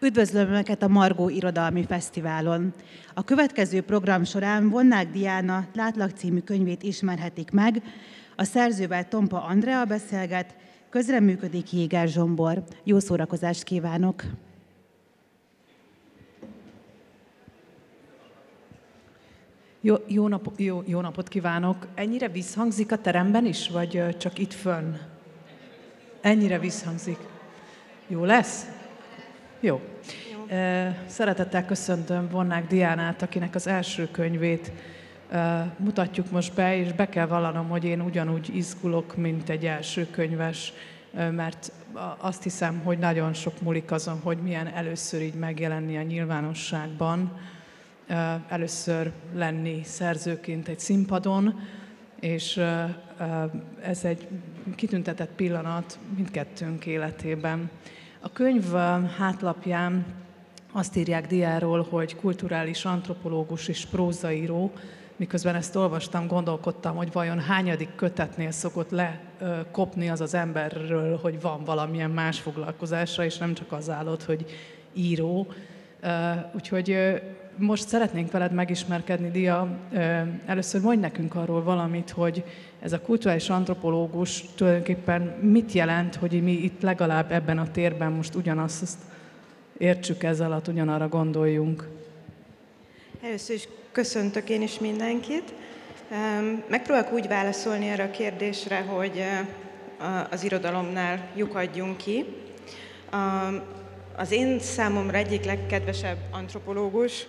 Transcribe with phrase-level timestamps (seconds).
[0.00, 2.72] Üdvözlöm Önöket a Margó Irodalmi Fesztiválon.
[3.14, 7.82] A következő program során Vonnák Diana Látlak című könyvét ismerhetik meg,
[8.36, 10.54] a szerzővel Tompa Andrea beszélget,
[10.90, 12.62] közreműködik Jéger Zsombor.
[12.84, 14.22] Jó szórakozást kívánok!
[19.80, 21.86] Jó, jó, nap, jó, jó napot kívánok!
[21.94, 24.94] Ennyire visszhangzik a teremben is, vagy csak itt fönn?
[26.20, 27.18] Ennyire visszhangzik.
[28.06, 28.77] Jó lesz?
[29.60, 29.80] Jó.
[31.06, 34.72] Szeretettel köszöntöm Vonnák Diánát, akinek az első könyvét
[35.76, 40.72] mutatjuk most be, és be kell vallanom, hogy én ugyanúgy izgulok, mint egy első könyves,
[41.30, 41.72] mert
[42.18, 47.38] azt hiszem, hogy nagyon sok múlik azon, hogy milyen először így megjelenni a nyilvánosságban,
[48.48, 51.60] először lenni szerzőként egy színpadon,
[52.20, 52.60] és
[53.82, 54.28] ez egy
[54.76, 57.70] kitüntetett pillanat mindkettőnk életében.
[58.20, 58.72] A könyv
[59.18, 60.04] hátlapján
[60.72, 64.72] azt írják diáról, hogy kulturális antropológus és prózaíró,
[65.16, 71.64] miközben ezt olvastam, gondolkodtam, hogy vajon hányadik kötetnél szokott lekopni az az emberről, hogy van
[71.64, 74.46] valamilyen más foglalkozása, és nem csak az állott, hogy
[74.92, 75.46] író.
[76.54, 77.20] Úgyhogy
[77.58, 79.68] most szeretnénk veled megismerkedni, Dia.
[80.46, 82.44] Először mondj nekünk arról valamit, hogy
[82.80, 88.34] ez a kulturális antropológus tulajdonképpen mit jelent, hogy mi itt legalább ebben a térben most
[88.34, 88.98] ugyanazt
[89.78, 91.88] értsük ezzel alatt, ugyanarra gondoljunk.
[93.22, 95.54] Először is köszöntök én is mindenkit.
[96.68, 99.22] Megpróbálok úgy válaszolni erre a kérdésre, hogy
[100.30, 102.24] az irodalomnál lyukadjunk ki.
[104.16, 107.26] Az én számomra egyik legkedvesebb antropológus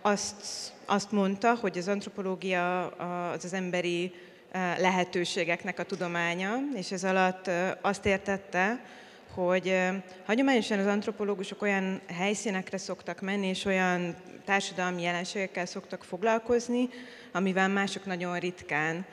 [0.00, 2.86] azt, azt mondta, hogy az antropológia
[3.30, 4.12] az az emberi
[4.78, 7.50] lehetőségeknek a tudománya, és ez alatt
[7.80, 8.80] azt értette,
[9.34, 9.78] hogy
[10.26, 16.88] hagyományosan az antropológusok olyan helyszínekre szoktak menni, és olyan társadalmi jelenségekkel szoktak foglalkozni,
[17.32, 19.04] amivel mások nagyon ritkán.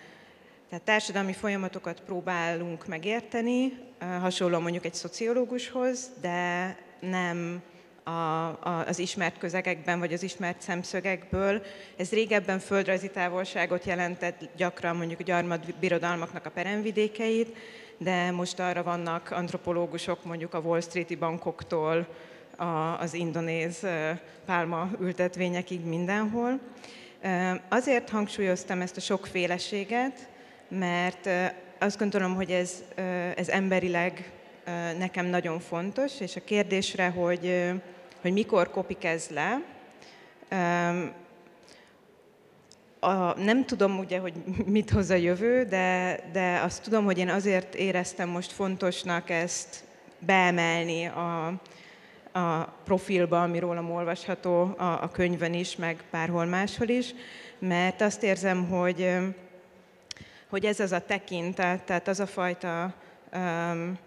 [0.70, 3.78] Tehát társadalmi folyamatokat próbálunk megérteni,
[4.20, 7.62] hasonló mondjuk egy szociológushoz, de nem
[8.04, 11.62] a, a, az ismert közegekben, vagy az ismert szemszögekből.
[11.98, 17.56] Ez régebben földrajzi távolságot jelentett, gyakran mondjuk a gyarmatbirodalmaknak a peremvidékeit,
[17.98, 22.08] de most arra vannak antropológusok mondjuk a Wall Street-i bankoktól
[22.56, 23.86] a, az indonéz
[24.46, 26.60] pálma ültetvényekig mindenhol.
[27.70, 30.30] Azért hangsúlyoztam ezt a sokféleséget,
[30.68, 31.30] mert
[31.80, 32.84] azt gondolom, hogy ez,
[33.36, 34.32] ez emberileg
[34.98, 37.72] nekem nagyon fontos, és a kérdésre, hogy,
[38.22, 39.62] hogy mikor kopik ez le,
[43.04, 44.34] a, nem tudom ugye, hogy
[44.66, 49.84] mit hoz a jövő, de, de azt tudom, hogy én azért éreztem most fontosnak ezt
[50.20, 51.46] beemelni a,
[52.40, 57.14] a profilba, ami rólam olvasható a, a könyvön is, meg bárhol máshol is,
[57.60, 59.18] mert azt érzem, hogy,
[60.50, 62.94] hogy ez az a tekintet, tehát az a fajta,
[63.34, 63.98] um,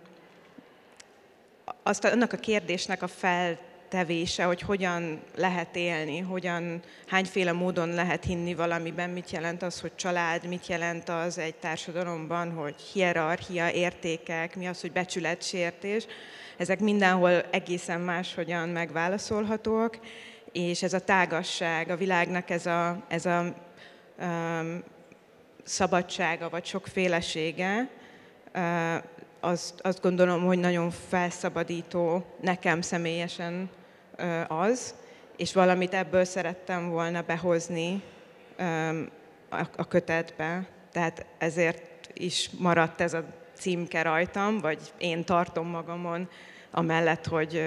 [1.83, 3.59] azt, annak a kérdésnek a fel
[3.89, 9.95] tevése, hogy hogyan lehet élni, hogyan, hányféle módon lehet hinni valamiben, mit jelent az, hogy
[9.95, 16.07] család, mit jelent az egy társadalomban, hogy hierarchia, értékek, mi az, hogy becsületsértés.
[16.57, 19.99] Ezek mindenhol egészen máshogyan megválaszolhatóak,
[20.53, 23.55] és ez a tágasság, a világnak ez a, ez a
[24.21, 24.83] um,
[25.65, 27.89] szabadsága, vagy sokfélesége,
[29.45, 33.71] azt, azt gondolom, hogy nagyon felszabadító nekem személyesen
[34.49, 34.95] az,
[35.37, 38.03] és valamit ebből szerettem volna behozni
[39.77, 40.67] a kötetbe.
[40.93, 43.25] Tehát ezért is maradt ez a
[43.55, 46.29] címke rajtam, vagy én tartom magamon,
[46.71, 47.63] amellett, hogy,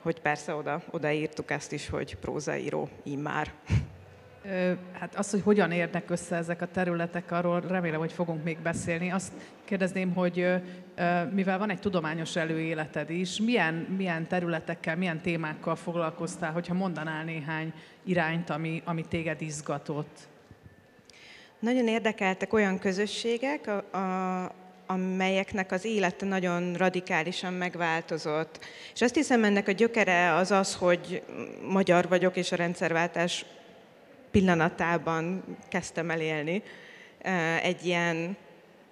[0.00, 3.52] hogy persze oda, odaírtuk ezt is, hogy prózaíró immár.
[4.92, 9.12] Hát az, hogy hogyan érnek össze ezek a területek, arról remélem, hogy fogunk még beszélni.
[9.12, 9.32] Azt
[9.64, 10.46] kérdezném, hogy
[11.32, 17.72] mivel van egy tudományos előéleted is, milyen, milyen területekkel, milyen témákkal foglalkoztál, hogyha mondanál néhány
[18.04, 20.18] irányt, ami, ami téged izgatott?
[21.58, 24.52] Nagyon érdekeltek olyan közösségek, a, a,
[24.86, 28.58] amelyeknek az élete nagyon radikálisan megváltozott.
[28.94, 31.22] És azt hiszem, ennek a gyökere az az, hogy
[31.68, 33.44] magyar vagyok, és a rendszerváltás
[34.32, 36.62] pillanatában kezdtem el élni.
[37.62, 38.36] Egy ilyen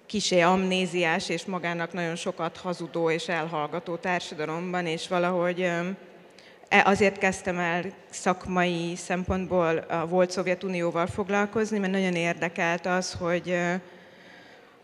[0.06, 7.58] kisé amnéziás és magának nagyon sokat hazudó és elhallgató társadalomban, és valahogy e, azért kezdtem
[7.58, 13.56] el szakmai szempontból a volt Szovjetunióval foglalkozni, mert nagyon érdekelt az, hogy,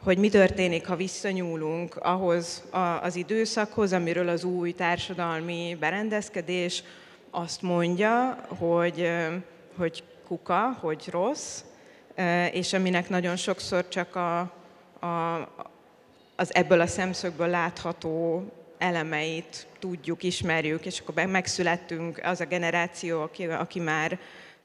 [0.03, 2.65] hogy mi történik, ha visszanyúlunk ahhoz
[3.03, 6.83] az időszakhoz, amiről az új társadalmi berendezkedés
[7.31, 9.11] azt mondja, hogy,
[9.77, 11.61] hogy kuka, hogy rossz,
[12.53, 14.39] és aminek nagyon sokszor csak a,
[15.01, 15.37] a,
[16.37, 18.45] az ebből a szemszögből látható
[18.79, 24.19] elemeit tudjuk, ismerjük, és akkor megszülettünk az a generáció, aki, aki már,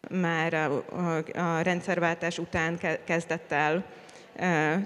[0.10, 0.84] már a,
[1.34, 3.86] a, rendszerváltás után kezdett el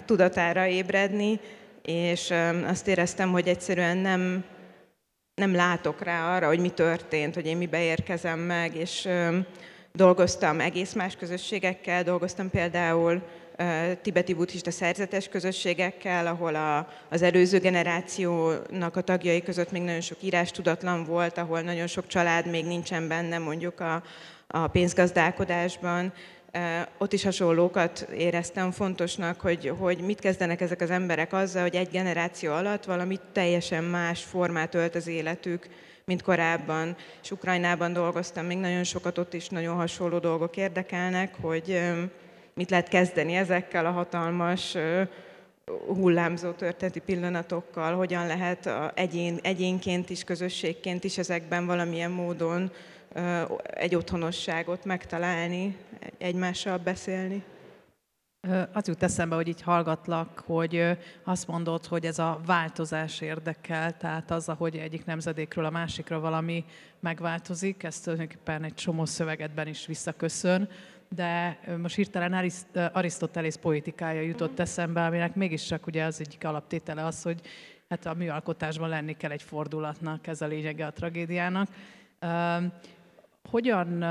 [0.06, 1.40] tudatára ébredni,
[1.82, 2.34] és
[2.66, 4.44] azt éreztem, hogy egyszerűen nem,
[5.36, 9.08] nem látok rá arra, hogy mi történt, hogy én mibe érkezem meg, és
[9.96, 13.22] dolgoztam egész más közösségekkel, dolgoztam például
[14.02, 20.22] tibeti buddhista szerzetes közösségekkel, ahol a, az előző generációnak a tagjai között még nagyon sok
[20.22, 24.04] írás tudatlan volt, ahol nagyon sok család még nincsen benne mondjuk a,
[24.48, 26.14] a pénzgazdálkodásban.
[26.98, 31.90] Ott is hasonlókat éreztem fontosnak, hogy, hogy mit kezdenek ezek az emberek azzal, hogy egy
[31.90, 35.68] generáció alatt valami teljesen más formát ölt az életük,
[36.06, 36.96] mint korábban.
[37.24, 41.82] És Ukrajnában dolgoztam, még nagyon sokat ott is nagyon hasonló dolgok érdekelnek, hogy
[42.54, 44.78] mit lehet kezdeni ezekkel a hatalmas
[45.88, 52.72] hullámzó történeti pillanatokkal, hogyan lehet egyén, egyénként is, közösségként is ezekben valamilyen módon
[53.74, 55.78] egy otthonosságot megtalálni,
[56.18, 57.44] egymással beszélni.
[58.74, 64.32] Az jut eszembe, hogy így hallgatlak, hogy azt mondod, hogy ez a változás érdekel, tehát
[64.32, 66.66] az, hogy egyik nemzedékről a másikra valami
[67.00, 70.70] megváltozik, ez tulajdonképpen egy csomó szövegedben is visszaköszön
[71.10, 72.52] de most hirtelen
[72.94, 77.42] Arisztotelész poétikája jutott eszembe, aminek mégiscsak ugye az egyik alaptétele az, hogy
[77.90, 81.68] hát a műalkotásban lenni kell egy fordulatnak, ez a lényege a tragédiának.
[83.50, 84.06] Hogyan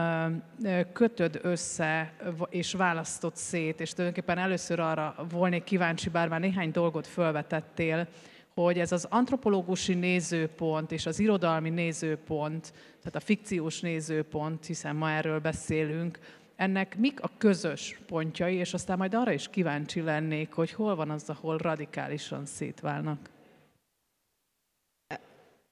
[0.93, 2.13] kötöd össze
[2.49, 8.09] és választott szét, és tulajdonképpen először arra volnék kíváncsi, bár már néhány dolgot felvetettél,
[8.55, 15.11] hogy ez az antropológusi nézőpont és az irodalmi nézőpont, tehát a fikciós nézőpont, hiszen ma
[15.11, 16.19] erről beszélünk,
[16.57, 21.11] ennek mik a közös pontjai, és aztán majd arra is kíváncsi lennék, hogy hol van
[21.11, 23.31] az, ahol radikálisan szétválnak.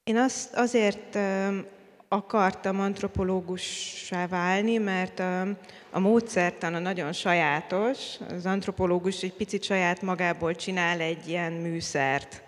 [0.03, 1.17] Én azt azért
[2.13, 5.41] akartam antropológussá válni, mert a,
[5.91, 7.97] a módszertana nagyon sajátos.
[8.29, 12.41] Az antropológus egy picit saját magából csinál egy ilyen műszert.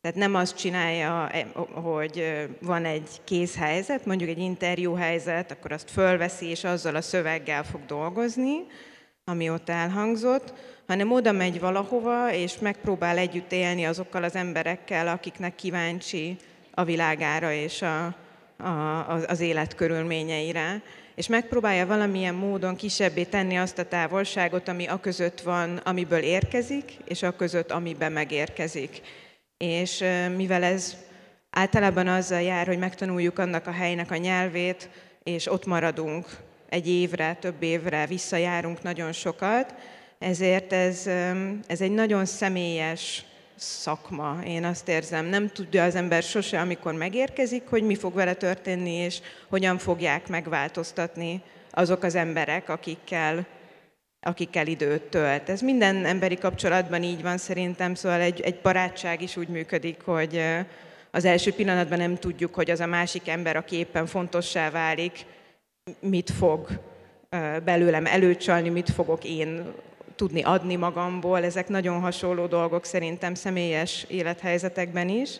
[0.00, 6.46] Tehát nem azt csinálja, eh, hogy van egy kézhelyzet, mondjuk egy interjúhelyzet, akkor azt fölveszi,
[6.46, 8.66] és azzal a szöveggel fog dolgozni,
[9.24, 10.52] ami ott elhangzott,
[10.86, 16.36] hanem oda megy valahova, és megpróbál együtt élni azokkal az emberekkel, akiknek kíváncsi
[16.74, 18.16] a világára és a,
[18.62, 20.82] a, az élet körülményeire,
[21.14, 26.96] és megpróbálja valamilyen módon kisebbé tenni azt a távolságot, ami a között van, amiből érkezik,
[27.04, 29.00] és a között, amiben megérkezik.
[29.56, 30.04] És
[30.36, 30.96] mivel ez
[31.50, 34.88] általában azzal jár, hogy megtanuljuk annak a helynek a nyelvét,
[35.22, 36.26] és ott maradunk
[36.68, 39.74] egy évre, több évre, visszajárunk nagyon sokat,
[40.18, 41.06] ezért ez,
[41.66, 43.24] ez egy nagyon személyes
[43.60, 45.26] szakma, én azt érzem.
[45.26, 50.28] Nem tudja az ember sose, amikor megérkezik, hogy mi fog vele történni, és hogyan fogják
[50.28, 53.46] megváltoztatni azok az emberek, akikkel
[54.22, 55.48] akikkel időt tölt.
[55.48, 60.42] Ez minden emberi kapcsolatban így van szerintem, szóval egy, egy barátság is úgy működik, hogy
[61.10, 65.24] az első pillanatban nem tudjuk, hogy az a másik ember, aki éppen fontossá válik,
[66.00, 66.68] mit fog
[67.64, 69.72] belőlem előcsalni, mit fogok én
[70.16, 71.44] tudni adni magamból.
[71.44, 75.30] Ezek nagyon hasonló dolgok szerintem személyes élethelyzetekben is.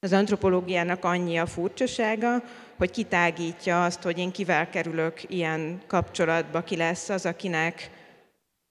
[0.00, 2.42] Az antropológiának annyi a furcsasága,
[2.76, 7.90] hogy kitágítja azt, hogy én kivel kerülök ilyen kapcsolatba, ki lesz az, akinek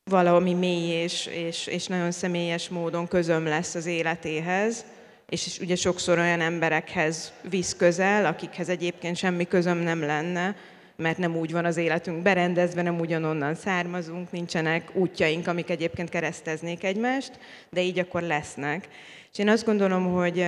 [0.09, 4.85] valami mély és, és, és nagyon személyes módon közöm lesz az életéhez,
[5.29, 10.55] és ugye sokszor olyan emberekhez visz közel, akikhez egyébként semmi közöm nem lenne,
[10.97, 16.83] mert nem úgy van az életünk berendezve, nem ugyanonnan származunk, nincsenek útjaink, amik egyébként kereszteznék
[16.83, 17.39] egymást,
[17.69, 18.87] de így akkor lesznek.
[19.31, 20.47] És én azt gondolom, hogy,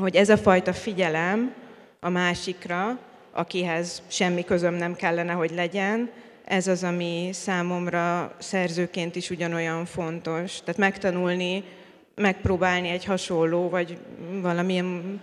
[0.00, 1.54] hogy ez a fajta figyelem
[2.00, 2.98] a másikra,
[3.32, 6.10] akihez semmi közöm nem kellene, hogy legyen,
[6.44, 10.60] ez az, ami számomra szerzőként is ugyanolyan fontos.
[10.60, 11.64] Tehát megtanulni,
[12.14, 13.98] megpróbálni egy hasonló, vagy
[14.42, 15.20] valamilyen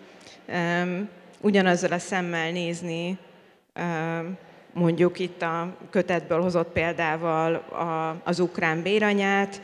[0.47, 1.09] um,
[1.41, 3.17] ugyanazzal a szemmel nézni,
[4.73, 7.63] mondjuk itt a kötetből hozott példával
[8.23, 9.61] az ukrán béranyát,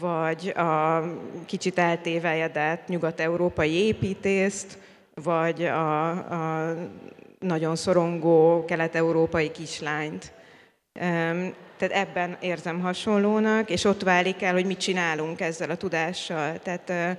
[0.00, 1.02] vagy a
[1.46, 4.78] kicsit eltévejedett nyugat-európai építészt,
[5.14, 6.74] vagy a, a
[7.38, 10.32] nagyon szorongó kelet-európai kislányt.
[10.92, 16.58] Tehát ebben érzem hasonlónak, és ott válik el, hogy mit csinálunk ezzel a tudással.
[16.58, 17.18] Tehát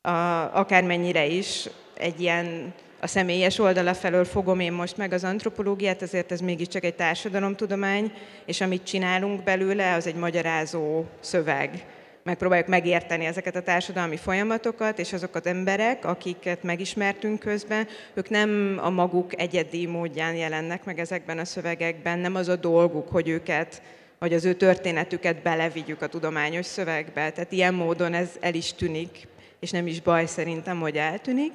[0.00, 6.02] a, akármennyire is egy ilyen a személyes oldala felől fogom én most meg az antropológiát,
[6.02, 8.12] ezért ez mégiscsak egy társadalomtudomány,
[8.46, 11.86] és amit csinálunk belőle, az egy magyarázó szöveg.
[12.22, 18.90] Megpróbáljuk megérteni ezeket a társadalmi folyamatokat, és azokat emberek, akiket megismertünk közben, ők nem a
[18.90, 23.82] maguk egyedi módján jelennek meg ezekben a szövegekben, nem az a dolguk, hogy őket
[24.18, 27.30] hogy az ő történetüket belevigyük a tudományos szövegbe.
[27.30, 29.26] Tehát ilyen módon ez el is tűnik,
[29.60, 31.52] és nem is baj szerintem, hogy eltűnik.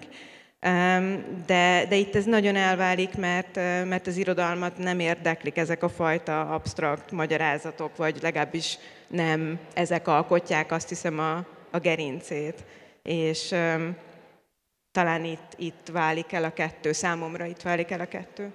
[1.45, 3.55] De, de itt ez nagyon elválik, mert,
[3.85, 10.71] mert az irodalmat nem érdeklik ezek a fajta absztrakt magyarázatok, vagy legalábbis nem ezek alkotják
[10.71, 12.63] azt hiszem a, a gerincét.
[13.03, 13.55] És
[14.91, 18.51] talán itt, itt válik el a kettő, számomra itt válik el a kettő.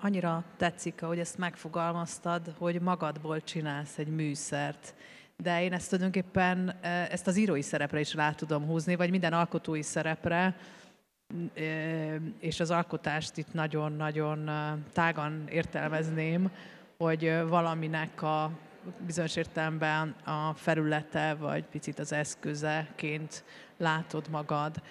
[0.00, 4.94] Annyira tetszik, ahogy ezt megfogalmaztad, hogy magadból csinálsz egy műszert.
[5.42, 6.74] De én ezt tulajdonképpen
[7.10, 10.56] ezt az írói szerepre is rá tudom húzni, vagy minden alkotói szerepre,
[12.38, 14.50] és az alkotást itt nagyon-nagyon
[14.92, 16.50] tágan értelmezném,
[16.96, 18.50] hogy valaminek a
[19.06, 23.44] bizonyos értelemben a felülete, vagy picit az eszközeként
[23.76, 24.82] látod magad.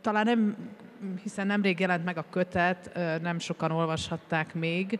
[0.00, 0.56] Talán nem,
[1.22, 4.98] hiszen nemrég jelent meg a kötet, nem sokan olvashatták még,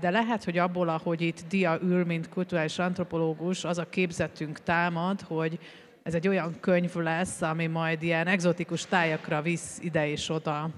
[0.00, 5.20] de lehet, hogy abból, ahogy itt Dia ül, mint kulturális antropológus, az a képzetünk támad,
[5.20, 5.58] hogy
[6.02, 10.70] ez egy olyan könyv lesz, ami majd ilyen egzotikus tájakra visz ide és oda,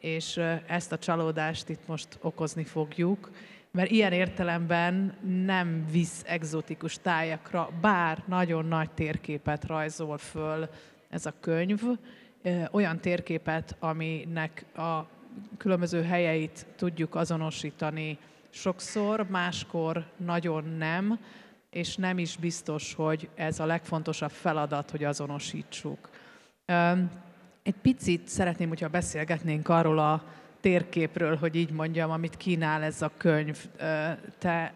[0.00, 3.30] és ezt a csalódást itt most okozni fogjuk,
[3.70, 5.14] mert ilyen értelemben
[5.44, 10.68] nem visz egzotikus tájakra, bár nagyon nagy térképet rajzol föl
[11.10, 11.82] ez a könyv,
[12.70, 15.15] olyan térképet, aminek a
[15.56, 18.18] különböző helyeit tudjuk azonosítani
[18.50, 21.18] sokszor, máskor nagyon nem,
[21.70, 26.08] és nem is biztos, hogy ez a legfontosabb feladat, hogy azonosítsuk.
[27.62, 30.24] Egy picit szeretném, hogyha beszélgetnénk arról a
[30.60, 33.66] térképről, hogy így mondjam, amit kínál ez a könyv.
[34.38, 34.74] Te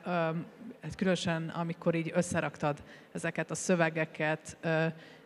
[0.83, 4.57] hát különösen, amikor így összeraktad ezeket a szövegeket,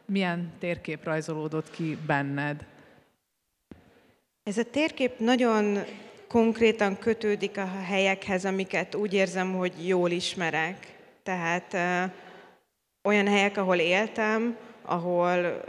[0.05, 2.67] milyen térkép rajzolódott ki benned?
[4.45, 5.85] Ez a térkép nagyon
[6.29, 10.77] konkrétan kötődik a helyekhez, amiket úgy érzem, hogy jól ismerek.
[11.23, 11.77] Tehát
[13.03, 15.61] olyan helyek, ahol éltem, ahol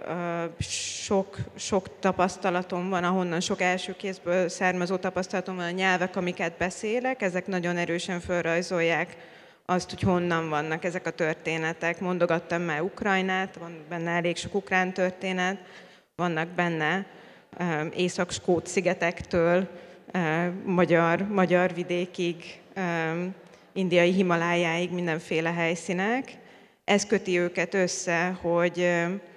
[0.59, 7.21] sok, sok tapasztalatom van, ahonnan sok első kézből származó tapasztalatom van, a nyelvek, amiket beszélek,
[7.21, 9.17] ezek nagyon erősen felrajzolják
[9.65, 11.99] azt, hogy honnan vannak ezek a történetek.
[11.99, 15.57] Mondogattam már Ukrajnát, van benne elég sok ukrán történet,
[16.15, 17.05] vannak benne
[17.95, 19.67] észak-skót szigetektől,
[20.65, 22.59] magyar, magyar vidékig,
[23.73, 26.37] indiai Himalájáig mindenféle helyszínek.
[26.83, 28.91] Ez köti őket össze, hogy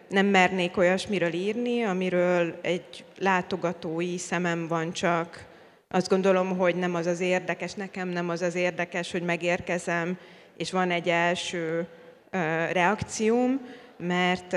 [0.08, 5.46] nem mernék olyasmiről írni, amiről egy látogatói szemem van csak.
[5.88, 10.18] Azt gondolom, hogy nem az az érdekes, nekem nem az az érdekes, hogy megérkezem,
[10.56, 11.86] és van egy első
[12.72, 13.60] reakcióm,
[13.98, 14.56] mert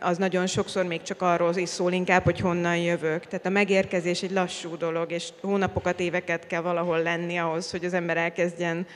[0.00, 3.26] az nagyon sokszor még csak arról is szól inkább, hogy honnan jövök.
[3.26, 7.94] Tehát a megérkezés egy lassú dolog, és hónapokat, éveket kell valahol lenni ahhoz, hogy az
[7.94, 8.86] ember elkezdjen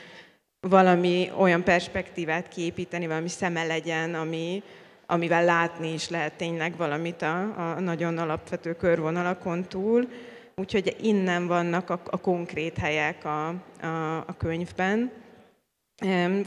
[0.67, 4.63] valami olyan perspektívát kiépíteni, valami szeme legyen, ami,
[5.05, 10.07] amivel látni is lehet tényleg valamit a, a nagyon alapvető körvonalakon túl.
[10.55, 13.47] Úgyhogy innen vannak a, a konkrét helyek a,
[13.81, 15.11] a, a könyvben.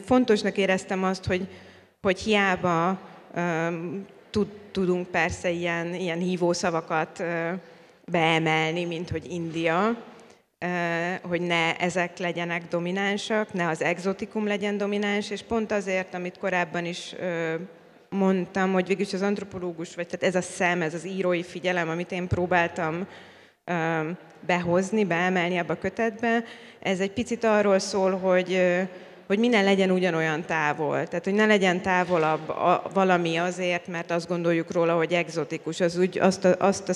[0.04, 1.48] Fontosnak éreztem azt, hogy,
[2.02, 2.98] hogy hiába
[4.70, 7.22] tudunk persze ilyen, ilyen hívószavakat
[8.04, 9.96] beemelni, mint hogy India,
[11.22, 16.84] hogy ne ezek legyenek dominánsak, ne az exotikum legyen domináns, és pont azért, amit korábban
[16.84, 17.14] is
[18.08, 22.12] mondtam, hogy végülis az antropológus, vagy tehát ez a szem, ez az írói figyelem, amit
[22.12, 23.06] én próbáltam
[24.46, 26.44] behozni, beemelni ebbe a kötetbe,
[26.80, 28.62] ez egy picit arról szól, hogy
[29.28, 31.06] hogy minden legyen ugyanolyan távol.
[31.06, 35.80] Tehát, hogy ne legyen távolabb a, valami azért, mert azt gondoljuk róla, hogy egzotikus.
[35.80, 36.92] Az úgy azt a, azt a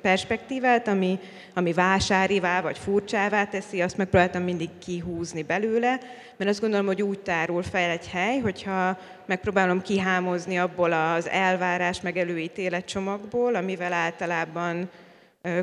[0.00, 1.18] perspektívát, ami,
[1.54, 6.00] ami vásárivá vagy furcsává teszi, azt megpróbáltam mindig kihúzni belőle,
[6.36, 12.00] mert azt gondolom, hogy úgy tárul fel egy hely, hogyha megpróbálom kihámozni abból az elvárás
[12.00, 14.90] meg előítélet csomagból, amivel általában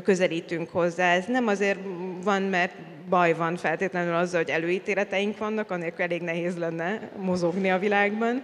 [0.02, 1.14] közelítünk hozzá.
[1.14, 1.78] Ez nem azért
[2.22, 2.74] van, mert
[3.08, 8.42] baj van feltétlenül azzal, hogy előítéleteink vannak, annélkül elég nehéz lenne mozogni a világban,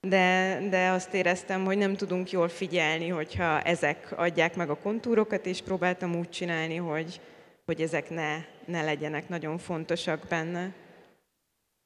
[0.00, 5.46] de, de azt éreztem, hogy nem tudunk jól figyelni, hogyha ezek adják meg a kontúrokat,
[5.46, 7.20] és próbáltam úgy csinálni, hogy,
[7.64, 10.72] hogy ezek ne, ne legyenek nagyon fontosak benne.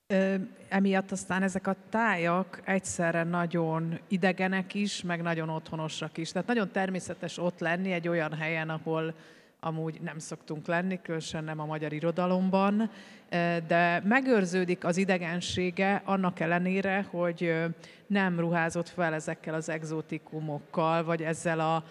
[0.08, 0.34] Ö,
[0.68, 6.32] emiatt aztán ezek a tájak egyszerre nagyon idegenek is, meg nagyon otthonosak is.
[6.32, 9.14] Tehát nagyon természetes ott lenni egy olyan helyen, ahol
[9.60, 12.90] amúgy nem szoktunk lenni, különösen nem a magyar irodalomban,
[13.66, 17.54] de megőrződik az idegensége annak ellenére, hogy
[18.06, 21.84] nem ruházott fel ezekkel az exotikumokkal, vagy ezzel a,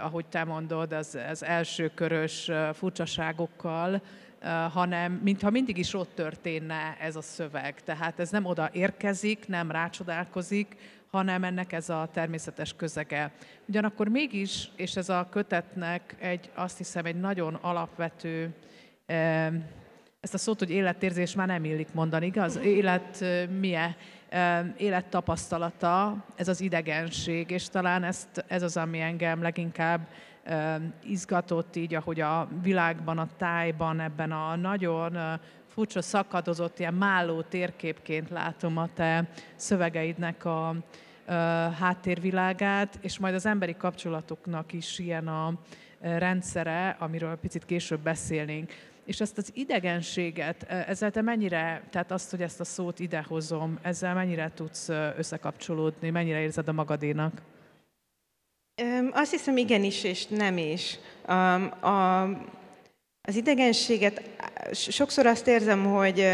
[0.00, 4.02] ahogy te mondod, az, az elsőkörös furcsaságokkal,
[4.72, 7.82] hanem mintha mindig is ott történne ez a szöveg.
[7.84, 10.76] Tehát ez nem oda érkezik, nem rácsodálkozik,
[11.10, 13.32] hanem ennek ez a természetes közege.
[13.66, 18.54] Ugyanakkor mégis, és ez a kötetnek egy, azt hiszem, egy nagyon alapvető,
[20.20, 22.56] ezt a szót, hogy életérzés már nem illik mondani, igaz?
[22.56, 23.24] Élet
[23.58, 23.96] milyen?
[24.76, 30.08] Élettapasztalata, ez az idegenség, és talán ezt, ez az, ami engem leginkább
[31.04, 35.18] izgatott így, ahogy a világban, a tájban, ebben a nagyon
[35.68, 40.74] furcsa szakadozott, ilyen málló térképként látom a te szövegeidnek a,
[41.78, 45.52] háttérvilágát, és majd az emberi kapcsolatoknak is ilyen a
[46.00, 48.72] rendszere, amiről picit később beszélnénk.
[49.04, 54.14] És ezt az idegenséget, ezzel te mennyire, tehát azt, hogy ezt a szót idehozom, ezzel
[54.14, 57.42] mennyire tudsz összekapcsolódni, mennyire érzed a magadénak?
[59.12, 60.98] Azt hiszem igenis és nem is.
[61.26, 61.32] A,
[61.86, 62.22] a,
[63.22, 64.22] az idegenséget,
[64.72, 66.32] sokszor azt érzem, hogy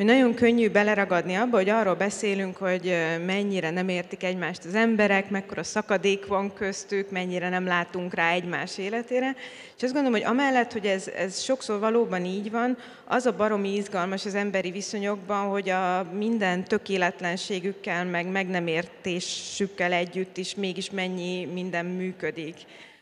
[0.00, 5.30] hogy nagyon könnyű beleragadni abba, hogy arról beszélünk, hogy mennyire nem értik egymást az emberek,
[5.30, 9.36] mekkora szakadék van köztük, mennyire nem látunk rá egymás életére.
[9.76, 13.74] És azt gondolom, hogy amellett, hogy ez, ez sokszor valóban így van, az a baromi
[13.74, 20.90] izgalmas az emberi viszonyokban, hogy a minden tökéletlenségükkel, meg meg nem értésükkel együtt is mégis
[20.90, 22.56] mennyi minden működik.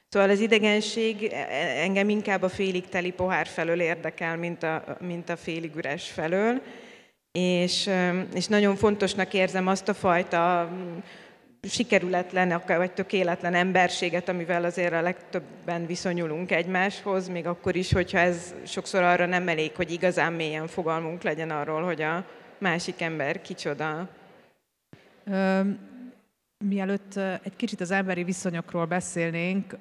[0.09, 4.97] Szóval az idegenség e, e, engem inkább a félig teli pohár felől érdekel, mint a,
[5.01, 6.61] mint a félig üres felől
[7.33, 7.91] és,
[8.35, 10.99] és nagyon fontosnak érzem azt a fajta mm,
[11.63, 18.55] sikerületlen vagy tökéletlen emberséget, amivel azért a legtöbben viszonyulunk egymáshoz, még akkor is, hogyha ez
[18.67, 22.25] sokszor arra nem elég, hogy igazán mélyen fogalmunk legyen arról, hogy a
[22.59, 24.09] másik ember kicsoda.
[26.65, 29.77] Mielőtt egy kicsit az emberi viszonyokról beszélnénk,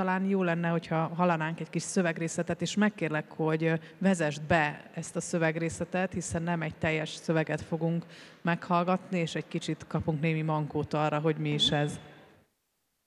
[0.00, 5.20] talán jó lenne, hogyha hallanánk egy kis szövegrészletet, és megkérlek, hogy vezest be ezt a
[5.20, 8.04] szövegrészletet, hiszen nem egy teljes szöveget fogunk
[8.42, 11.98] meghallgatni, és egy kicsit kapunk némi mankót arra, hogy mi is ez.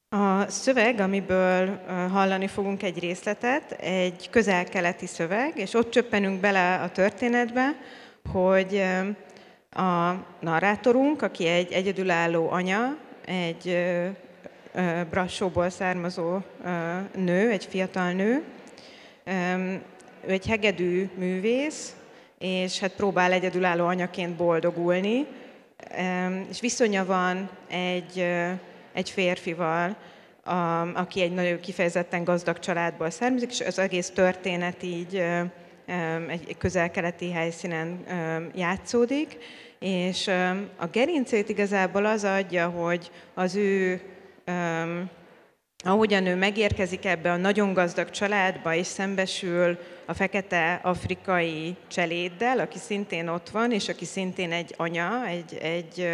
[0.09, 6.89] A szöveg, amiből hallani fogunk egy részletet, egy közel-keleti szöveg, és ott csöppenünk bele a
[6.89, 7.69] történetbe,
[8.31, 8.83] hogy
[9.69, 13.77] a narrátorunk, aki egy egyedülálló anya, egy
[15.09, 16.37] Brassóból származó
[17.15, 18.43] nő, egy fiatal nő.
[20.25, 21.95] Ő egy hegedű művész,
[22.39, 25.25] és hát próbál egyedülálló anyaként boldogulni,
[26.49, 28.27] és viszonya van egy,
[28.93, 29.95] egy férfival,
[30.93, 35.23] aki egy nagyon kifejezetten gazdag családból származik, és az egész történet így
[36.27, 38.03] egy közel-keleti helyszínen
[38.55, 39.37] játszódik,
[39.79, 40.27] és
[40.77, 44.01] a gerincét igazából az adja, hogy az ő
[45.83, 52.77] ahogyan ő megérkezik ebbe a nagyon gazdag családba, és szembesül a fekete afrikai cseléddel, aki
[52.77, 56.09] szintén ott van, és aki szintén egy anya, egy, egy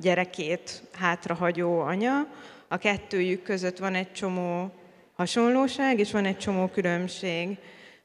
[0.00, 2.26] gyerekét hátrahagyó anya,
[2.68, 4.72] a kettőjük között van egy csomó
[5.16, 7.56] hasonlóság, és van egy csomó különbség.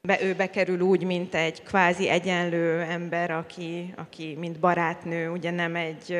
[0.02, 5.74] Be, ő bekerül úgy, mint egy kvázi egyenlő ember, aki, aki mint barátnő, ugye nem
[5.76, 6.18] egy,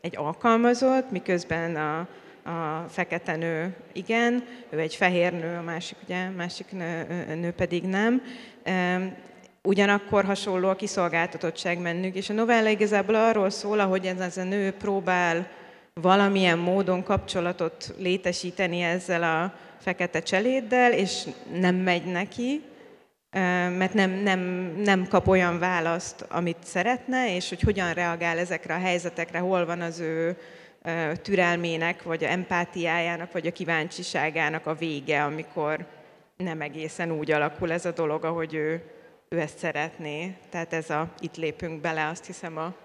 [0.00, 2.08] egy alkalmazott, miközben a,
[2.44, 7.82] a fekete nő igen, ő egy fehér nő, a másik, ugye, másik nő, nő pedig
[7.82, 8.22] nem.
[9.62, 14.72] Ugyanakkor hasonló a kiszolgáltatottság mennünk, és a novella igazából arról szól, ahogy ez a nő
[14.72, 15.48] próbál
[15.94, 21.26] valamilyen módon kapcsolatot létesíteni ezzel a fekete cseléddel, és
[21.60, 22.62] nem megy neki,
[23.78, 24.40] mert nem, nem,
[24.84, 29.80] nem kap olyan választ, amit szeretne, és hogy hogyan reagál ezekre a helyzetekre, hol van
[29.80, 30.36] az ő
[31.22, 35.86] türelmének, vagy a empátiájának, vagy a kíváncsiságának a vége, amikor
[36.36, 38.90] nem egészen úgy alakul ez a dolog, ahogy ő,
[39.28, 40.38] ő ezt szeretné.
[40.48, 42.76] Tehát ez a, itt lépünk bele, azt hiszem, a,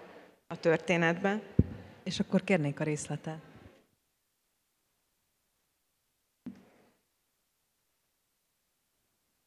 [0.46, 1.40] a történetbe.
[2.04, 3.38] És akkor kérnék a részletet.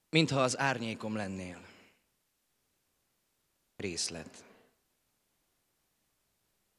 [0.09, 1.61] Mintha az árnyékom lennél.
[3.75, 4.48] Részlet.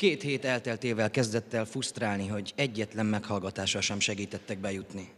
[0.01, 5.13] Két hét elteltével kezdett el fusztrálni, hogy egyetlen meghallgatásra sem segítettek bejutni.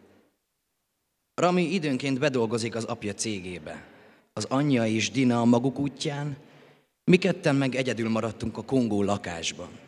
[1.35, 3.87] Rami időnként bedolgozik az apja cégébe.
[4.33, 6.37] Az anyja és Dina a maguk útján,
[7.05, 9.79] mi ketten meg egyedül maradtunk a kongó lakásban.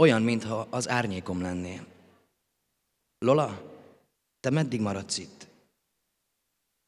[0.00, 1.86] Olyan, mintha az árnyékom lennél.
[3.18, 3.76] Lola,
[4.40, 5.46] te meddig maradsz itt?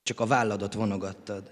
[0.02, 1.50] Csak a válladat vonogattad,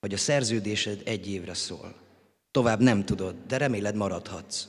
[0.00, 2.08] hogy a szerződésed egy évre szól.
[2.50, 4.68] Tovább nem tudod, de reméled maradhatsz.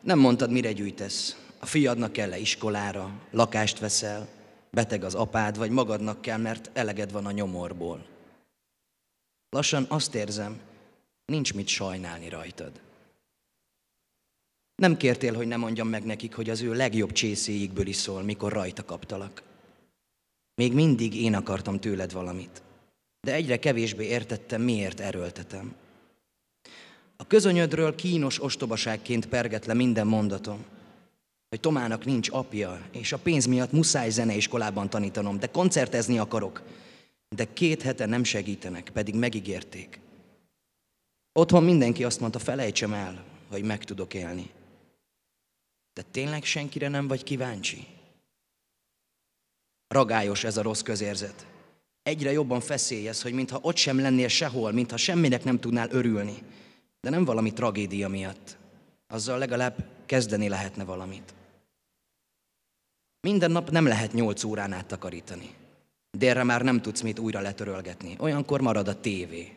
[0.00, 1.36] Nem mondtad, mire gyűjtesz.
[1.58, 4.28] A fiadnak kell -e iskolára, lakást veszel,
[4.70, 8.06] beteg az apád, vagy magadnak kell, mert eleged van a nyomorból.
[9.50, 10.60] Lassan azt érzem,
[11.24, 12.80] nincs mit sajnálni rajtad.
[14.74, 18.52] Nem kértél, hogy ne mondjam meg nekik, hogy az ő legjobb csészéjükből is szól, mikor
[18.52, 19.42] rajta kaptalak.
[20.54, 22.62] Még mindig én akartam tőled valamit,
[23.20, 25.74] de egyre kevésbé értettem, miért erőltetem.
[27.22, 30.64] A közönyödről kínos ostobaságként perget le minden mondatom,
[31.48, 36.62] hogy Tomának nincs apja, és a pénz miatt muszáj zeneiskolában tanítanom, de koncertezni akarok.
[37.28, 40.00] De két hete nem segítenek, pedig megígérték.
[41.32, 44.50] Otthon mindenki azt mondta, felejtsem el, hogy meg tudok élni.
[45.92, 47.86] De tényleg senkire nem vagy kíváncsi?
[49.88, 51.46] Ragályos ez a rossz közérzet.
[52.02, 56.42] Egyre jobban feszélyez, hogy mintha ott sem lennél sehol, mintha semminek nem tudnál örülni.
[57.02, 58.56] De nem valami tragédia miatt.
[59.06, 61.34] Azzal legalább kezdeni lehetne valamit.
[63.20, 65.54] Minden nap nem lehet nyolc órán át takarítani.
[66.10, 68.16] Délre már nem tudsz mit újra letörölgetni.
[68.18, 69.56] Olyankor marad a tévé.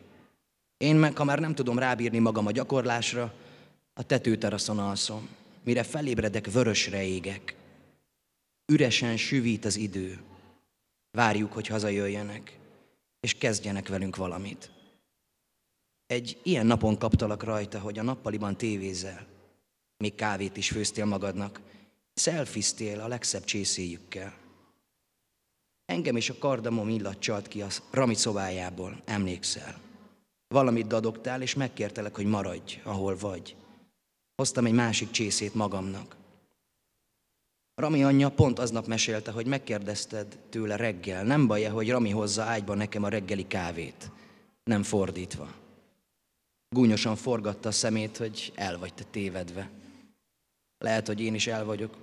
[0.76, 3.34] Én meg, ha már nem tudom rábírni magam a gyakorlásra,
[3.94, 5.28] a tetőteraszon alszom.
[5.64, 7.54] Mire felébredek, vörösre égek.
[8.72, 10.18] Üresen süvít az idő.
[11.10, 12.58] Várjuk, hogy hazajöjjenek,
[13.20, 14.70] és kezdjenek velünk valamit.
[16.06, 19.26] Egy ilyen napon kaptalak rajta, hogy a nappaliban tévézel,
[19.96, 21.60] még kávét is főztél magadnak,
[22.14, 24.34] szelfiztél a legszebb csészéjükkel.
[25.84, 29.80] Engem is a kardamom illat csalt ki a Rami szobájából, emlékszel.
[30.48, 33.56] Valamit dadogtál, és megkértelek, hogy maradj, ahol vagy.
[34.36, 36.16] Hoztam egy másik csészét magamnak.
[37.74, 41.24] Rami anyja pont aznap mesélte, hogy megkérdezted tőle reggel.
[41.24, 44.10] Nem baj hogy Rami hozza ágyba nekem a reggeli kávét.
[44.64, 45.64] Nem fordítva.
[46.68, 49.70] Gúnyosan forgatta a szemét, hogy el vagy te tévedve.
[50.78, 51.96] Lehet, hogy én is el vagyok.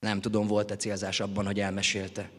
[0.00, 2.30] Nem tudom, volt-e célzás abban, hogy elmesélte.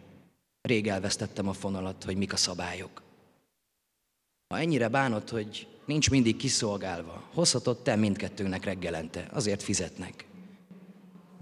[0.61, 3.01] Rég elvesztettem a fonalat, hogy mik a szabályok.
[4.47, 10.25] Ha ennyire bánod, hogy nincs mindig kiszolgálva, hozhatod te mindkettőnek reggelente, azért fizetnek.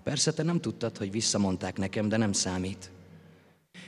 [0.03, 2.91] Persze te nem tudtad, hogy visszamondták nekem, de nem számít.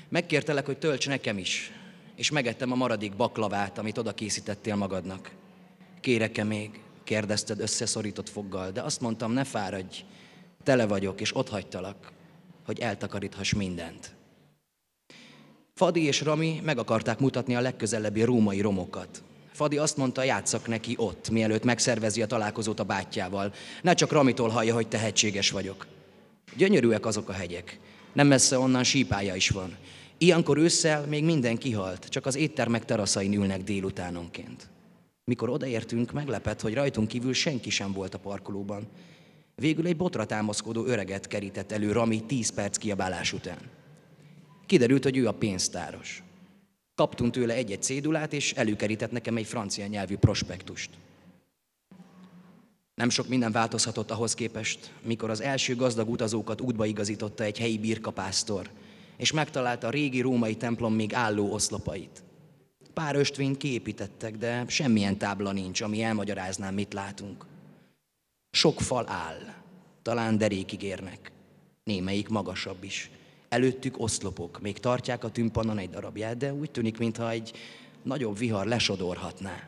[0.10, 1.72] Megkértelek, hogy tölts nekem is,
[2.16, 5.32] és megettem a maradék baklavát, amit oda készítettél magadnak.
[6.02, 6.82] Kérek-e még?
[7.04, 10.04] kérdezted összeszorított foggal, de azt mondtam, ne fáradj,
[10.64, 12.12] tele vagyok, és ott hagytalak,
[12.66, 14.16] hogy eltakaríthass mindent.
[15.74, 19.24] Fadi és Rami meg akarták mutatni a legközelebbi római romokat.
[19.52, 23.54] Fadi azt mondta, játszak neki ott, mielőtt megszervezi a találkozót a bátyjával.
[23.82, 25.88] Ne csak Ramitól hallja, hogy tehetséges vagyok.
[26.56, 27.80] Gyönyörűek azok a hegyek.
[28.14, 29.78] Nem messze onnan sípája is van.
[30.18, 34.70] Ilyenkor ősszel még minden kihalt, csak az éttermek teraszain ülnek délutánonként.
[35.30, 38.88] Mikor odaértünk, meglepett, hogy rajtunk kívül senki sem volt a parkolóban.
[39.56, 43.58] Végül egy botra támaszkodó öreget kerített elő Rami 10 perc kiabálás után.
[44.66, 46.24] Kiderült, hogy ő a pénztáros.
[46.96, 50.90] Kaptunk tőle egy-egy cédulát, és előkerített nekem egy francia nyelvű prospektust.
[52.96, 57.78] Nem sok minden változhatott ahhoz képest, mikor az első gazdag utazókat útba igazította egy helyi
[57.78, 58.70] birkapásztor,
[59.18, 62.24] és megtalálta a régi római templom még álló oszlopait.
[62.94, 67.46] Pár östvényt kiépítettek, de semmilyen tábla nincs, ami elmagyarázná, mit látunk.
[68.52, 69.54] Sok fal áll,
[70.02, 71.32] talán derékig érnek,
[71.84, 73.10] némelyik magasabb is.
[73.50, 77.52] Előttük oszlopok, még tartják a tümpanon egy darabját, de úgy tűnik, mintha egy
[78.04, 79.68] nagyobb vihar lesodorhatná.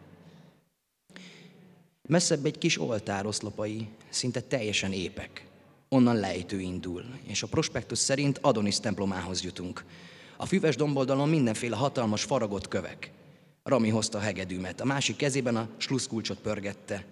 [2.07, 5.45] Messzebb egy kis oltár oszlopai, szinte teljesen épek.
[5.89, 9.85] Onnan lejtő indul, és a prospektus szerint Adonis templomához jutunk.
[10.41, 13.11] A füves domboldalon mindenféle hatalmas faragott kövek.
[13.63, 17.05] Rami hozta a hegedűmet, a másik kezében a sluszkulcsot pörgette.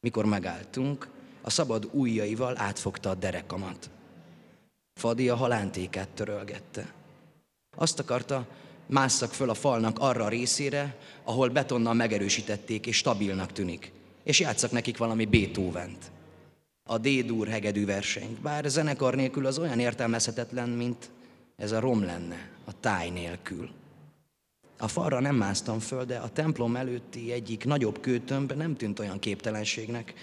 [0.00, 1.08] Mikor megálltunk,
[1.40, 3.90] a szabad ujjaival átfogta a derekamat.
[5.00, 6.92] Fadi a halántékát törölgette.
[7.76, 8.46] Azt akarta,
[8.86, 14.70] másszak föl a falnak arra a részére, ahol betonnal megerősítették és stabilnak tűnik, és játszak
[14.70, 16.10] nekik valami Beethoven-t.
[16.88, 21.10] A D-dur hegedű versenyt, bár zenekar nélkül az olyan értelmezhetetlen, mint
[21.56, 23.70] ez a rom lenne, a táj nélkül.
[24.78, 29.18] A falra nem másztam föl, de a templom előtti egyik nagyobb kőtömb nem tűnt olyan
[29.18, 30.14] képtelenségnek,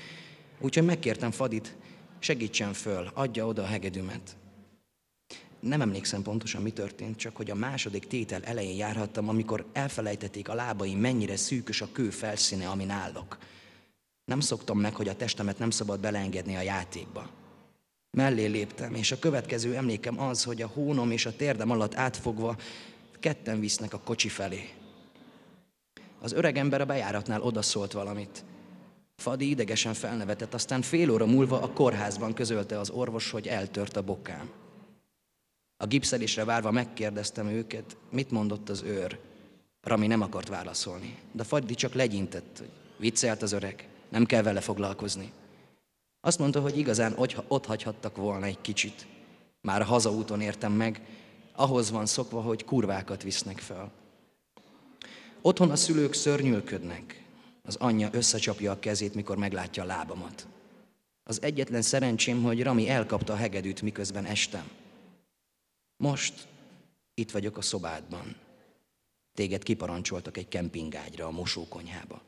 [0.59, 1.75] úgyhogy megkértem Fadit,
[2.19, 4.35] segítsen föl, adja oda a hegedűmet.
[5.59, 10.53] nem emlékszem pontosan, mi történt, csak hogy a második tétel elején járhattam, amikor elfelejtették a
[10.53, 13.37] lábaim, mennyire szűkös a kő felszíne, amin állok.
[14.25, 17.29] Nem szoktam meg, hogy a testemet nem szabad beleengedni a játékba.
[18.17, 22.57] Mellé léptem, és a következő emlékem az, hogy a hónom és a térdem alatt átfogva
[23.19, 24.69] ketten visznek a kocsi felé.
[26.21, 28.43] Az öreg ember a bejáratnál odaszólt valamit.
[29.15, 34.01] Fadi idegesen felnevetett, aztán fél óra múlva a kórházban közölte az orvos, hogy eltört a
[34.01, 34.49] bokám.
[35.77, 39.19] A gipszelésre várva megkérdeztem őket, mit mondott az őr.
[39.81, 44.61] Rami nem akart válaszolni, de Fadi csak legyintett, hogy viccelt az öreg, nem kell vele
[44.61, 45.31] foglalkozni.
[46.27, 47.15] Azt mondta, hogy igazán
[47.47, 49.07] ott hagyhattak volna egy kicsit.
[49.61, 51.01] Már hazaúton értem meg,
[51.51, 53.91] ahhoz van szokva, hogy kurvákat visznek fel.
[55.41, 57.23] Otthon a szülők szörnyülködnek.
[57.63, 60.47] Az anyja összecsapja a kezét, mikor meglátja a lábamat.
[61.23, 64.69] Az egyetlen szerencsém, hogy Rami elkapta a hegedűt, miközben estem.
[65.97, 66.47] Most
[67.13, 68.35] itt vagyok a szobádban.
[69.33, 72.21] Téged kiparancsoltak egy kempingágyra a mosókonyhába,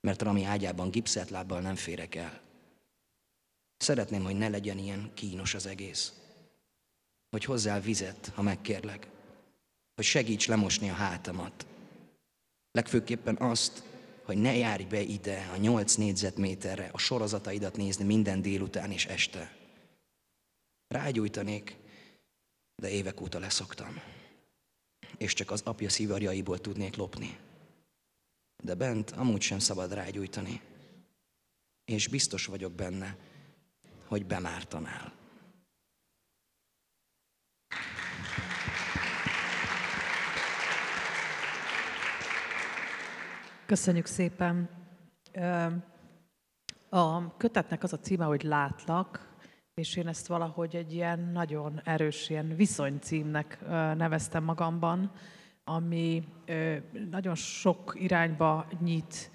[0.00, 2.46] mert Rami ágyában gipszelt lábbal nem férek el.
[3.78, 6.12] Szeretném, hogy ne legyen ilyen kínos az egész.
[7.30, 9.08] Hogy hozzá vizet, ha megkérlek.
[9.94, 11.66] Hogy segíts lemosni a hátamat.
[12.70, 13.82] Legfőképpen azt,
[14.22, 19.56] hogy ne járj be ide a nyolc négyzetméterre a sorozataidat nézni minden délután és este.
[20.88, 21.76] Rágyújtanék,
[22.76, 24.02] de évek óta leszoktam.
[25.16, 27.38] És csak az apja szivarjaiból tudnék lopni.
[28.62, 30.60] De bent amúgy sem szabad rágyújtani.
[31.84, 33.16] És biztos vagyok benne,
[34.08, 35.12] hogy bemártanál.
[43.66, 44.68] Köszönjük szépen.
[46.88, 49.36] A kötetnek az a címe, hogy Látlak,
[49.74, 53.58] és én ezt valahogy egy ilyen nagyon erős ilyen viszonycímnek
[53.96, 55.12] neveztem magamban,
[55.64, 56.28] ami
[57.10, 59.30] nagyon sok irányba nyit.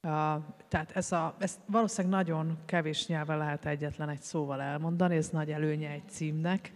[0.00, 5.50] Tehát ez, a, ez valószínűleg nagyon kevés nyelven lehet egyetlen egy szóval elmondani, ez nagy
[5.50, 6.72] előnye egy címnek.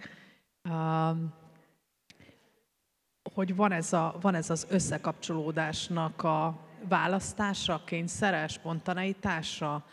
[3.35, 6.59] Hogy van ez, a, van ez az összekapcsolódásnak a
[6.89, 9.85] választása, kényszere, spontaneitása,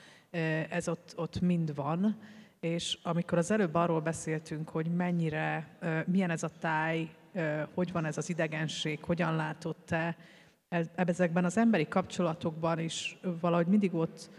[0.69, 2.19] ez ott, ott mind van.
[2.59, 7.09] És amikor az előbb arról beszéltünk, hogy mennyire, milyen ez a táj,
[7.73, 10.17] hogy van ez az idegenség, hogyan látod te,
[10.95, 14.29] ezekben az emberi kapcsolatokban is valahogy mindig ott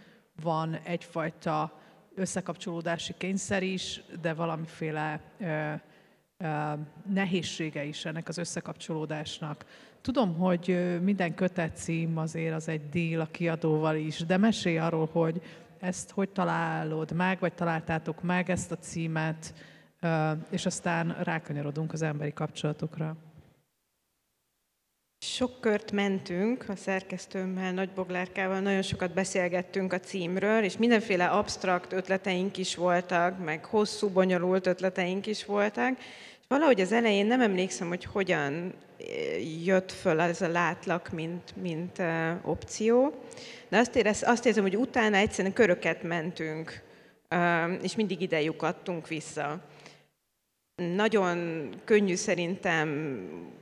[0.43, 1.79] van egyfajta
[2.15, 5.21] összekapcsolódási kényszer is, de valamiféle
[7.13, 9.65] nehézsége is ennek az összekapcsolódásnak.
[10.01, 15.09] Tudom, hogy minden kötet cím azért az egy díl a kiadóval is, de mesélj arról,
[15.13, 15.43] hogy
[15.79, 19.55] ezt hogy találod meg, vagy találtátok meg ezt a címet,
[20.51, 23.17] és aztán rákanyarodunk az emberi kapcsolatokra.
[25.23, 31.93] Sok kört mentünk a szerkesztőmmel, Nagy Boglárkával, nagyon sokat beszélgettünk a címről, és mindenféle absztrakt
[31.93, 35.99] ötleteink is voltak, meg hosszú, bonyolult ötleteink is voltak,
[36.41, 38.75] és valahogy az elején nem emlékszem, hogy hogyan
[39.65, 43.15] jött föl ez a látlak, mint, mint uh, opció.
[43.69, 46.83] De azt, érez, azt érzem, hogy utána egyszerűen köröket mentünk,
[47.31, 49.61] uh, és mindig ide lyukadtunk vissza.
[50.95, 53.19] Nagyon könnyű szerintem,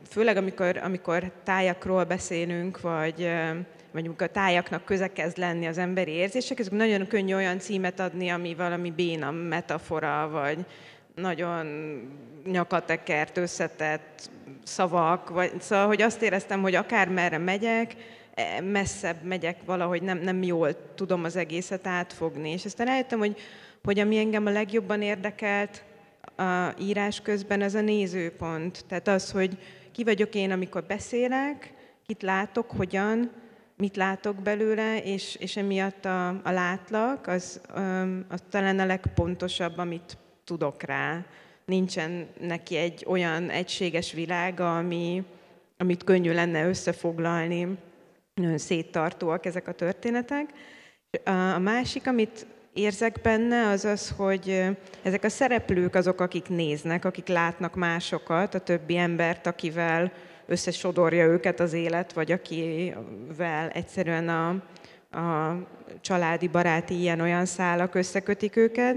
[0.09, 3.29] főleg amikor, amikor tájakról beszélünk, vagy,
[3.93, 8.29] vagy amikor tájaknak köze kezd lenni az emberi érzések, ezek nagyon könnyű olyan címet adni,
[8.29, 10.65] ami valami béna metafora, vagy,
[11.15, 11.67] nagyon
[12.47, 14.31] nyakatekert, összetett
[14.65, 17.95] szavak, vagy, szóval, hogy azt éreztem, hogy akár merre megyek,
[18.35, 22.51] e, messzebb megyek valahogy, nem, nem jól tudom az egészet átfogni.
[22.51, 23.37] És aztán rájöttem, hogy,
[23.85, 25.83] hogy ami engem a legjobban érdekelt
[26.37, 28.85] a írás közben, ez a nézőpont.
[28.89, 29.59] Tehát az, hogy
[29.93, 31.73] ki vagyok én, amikor beszélek,
[32.07, 33.31] kit látok, hogyan,
[33.77, 37.61] mit látok belőle, és, és emiatt a, a látlak, az,
[38.29, 41.25] az talán a legpontosabb, amit tudok rá.
[41.65, 45.25] Nincsen neki egy olyan egységes világa, ami,
[45.77, 47.79] amit könnyű lenne összefoglalni.
[48.35, 50.51] Nagyon széttartóak ezek a történetek.
[51.25, 52.47] A másik, amit
[52.79, 54.65] érzek benne, az az, hogy
[55.03, 60.13] ezek a szereplők azok, akik néznek, akik látnak másokat, a többi embert, akivel
[60.47, 64.49] összesodorja őket az élet, vagy akivel egyszerűen a,
[65.19, 65.57] a
[66.01, 68.97] családi, baráti ilyen-olyan szálak összekötik őket.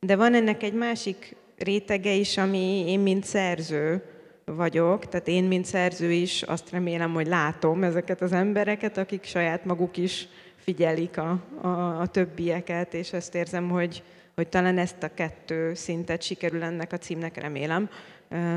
[0.00, 4.02] De van ennek egy másik rétege is, ami én, mint szerző
[4.44, 9.64] vagyok, tehát én, mint szerző is azt remélem, hogy látom ezeket az embereket, akik saját
[9.64, 10.28] maguk is
[10.66, 14.02] figyelik a, a, a többieket, és azt érzem, hogy,
[14.34, 17.90] hogy talán ezt a kettő szintet sikerül ennek a címnek, remélem,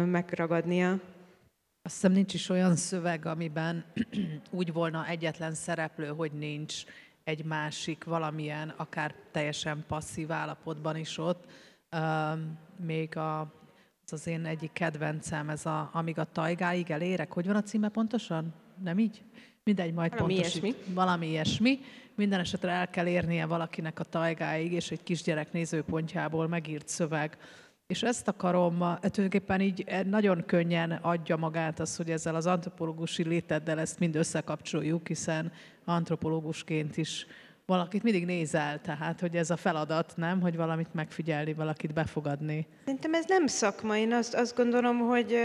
[0.06, 0.91] megragadnia.
[1.82, 3.86] Azt hiszem nincs is olyan szöveg, amiben
[4.60, 6.84] úgy volna egyetlen szereplő, hogy nincs
[7.24, 11.43] egy másik valamilyen, akár teljesen passzív állapotban is ott.
[12.86, 13.54] Még a,
[14.12, 17.34] az az én egyik kedvencem, ez a Amíg a tajgáig elérek.
[17.34, 18.54] Hogy van a címe pontosan?
[18.84, 19.22] Nem így?
[19.63, 20.63] Mindegy, majd valami pontosít.
[20.63, 20.93] Ilyesmi.
[20.93, 21.80] Valami ilyesmi.
[22.15, 27.38] Minden esetre el kell érnie valakinek a tajgáig, és egy kisgyerek nézőpontjából megírt szöveg.
[27.88, 33.80] És ezt akarom, tulajdonképpen így nagyon könnyen adja magát az, hogy ezzel az antropológusi léteddel
[33.80, 35.52] ezt mind összekapcsoljuk, hiszen
[35.86, 37.26] antropológusként is
[37.69, 40.41] valakit mindig nézel, tehát hogy ez a feladat, nem?
[40.41, 42.67] Hogy valamit megfigyelni, valakit befogadni.
[42.86, 45.38] Szerintem ez nem szakma, én azt, azt gondolom, hogy,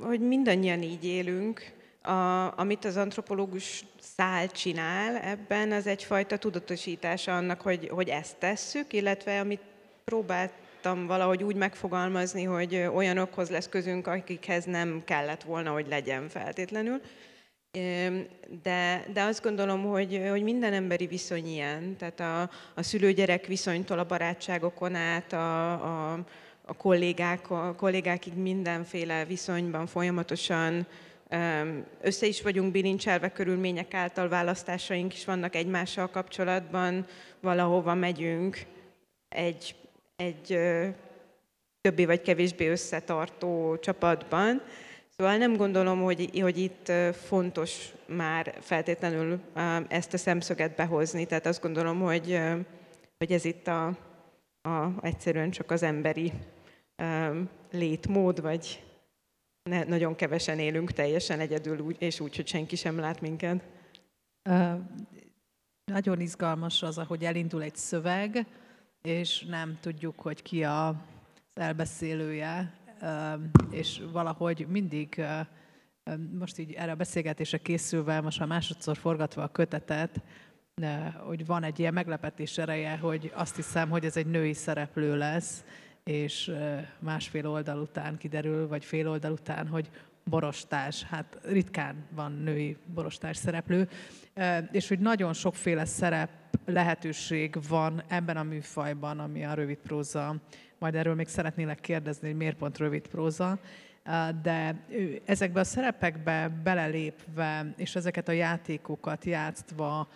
[0.00, 1.72] hogy mindannyian így élünk.
[2.02, 8.92] A, amit az antropológus szál csinál ebben, az egyfajta tudatosítása annak, hogy, hogy ezt tesszük,
[8.92, 9.60] illetve amit
[10.04, 17.00] próbáltam valahogy úgy megfogalmazni, hogy olyanokhoz lesz közünk, akikhez nem kellett volna, hogy legyen feltétlenül.
[18.62, 23.98] De, de azt gondolom, hogy, hogy minden emberi viszony ilyen, tehát a, a szülő-gyerek viszonytól
[23.98, 26.12] a barátságokon át, a, a,
[26.64, 30.86] a, kollégák, a kollégákig mindenféle viszonyban folyamatosan
[32.00, 37.06] össze is vagyunk bilincselve körülmények által, választásaink is vannak egymással kapcsolatban,
[37.40, 38.58] valahova megyünk
[39.28, 39.74] egy,
[40.16, 40.58] egy
[41.80, 44.62] többé vagy kevésbé összetartó csapatban,
[45.16, 49.40] Szóval nem gondolom, hogy, hogy itt fontos már feltétlenül
[49.88, 51.26] ezt a szemszöget behozni.
[51.26, 52.40] Tehát azt gondolom, hogy,
[53.18, 53.86] hogy ez itt a,
[54.62, 56.32] a, egyszerűen csak az emberi
[57.70, 58.82] létmód, vagy
[59.62, 63.62] ne, nagyon kevesen élünk teljesen egyedül, és úgy, hogy senki sem lát minket.
[65.84, 68.46] Nagyon izgalmas az, ahogy elindul egy szöveg,
[69.02, 70.94] és nem tudjuk, hogy ki a,
[71.54, 72.72] elbeszélője,
[73.70, 75.24] és valahogy mindig
[76.38, 80.22] most így erre a beszélgetésre készülve, most már másodszor forgatva a kötetet,
[81.26, 85.64] hogy van egy ilyen meglepetés ereje, hogy azt hiszem, hogy ez egy női szereplő lesz,
[86.04, 86.52] és
[86.98, 89.90] másfél oldal után kiderül, vagy fél oldal után, hogy
[90.24, 93.88] borostás, hát ritkán van női borostás szereplő,
[94.72, 96.30] és hogy nagyon sokféle szerep
[96.64, 100.36] lehetőség van ebben a műfajban, ami a rövid próza
[100.84, 103.58] majd erről még szeretnélek kérdezni, hogy miért pont rövid próza,
[104.42, 104.84] de
[105.24, 110.08] ezekbe a szerepekbe belelépve, és ezeket a játékokat játszva,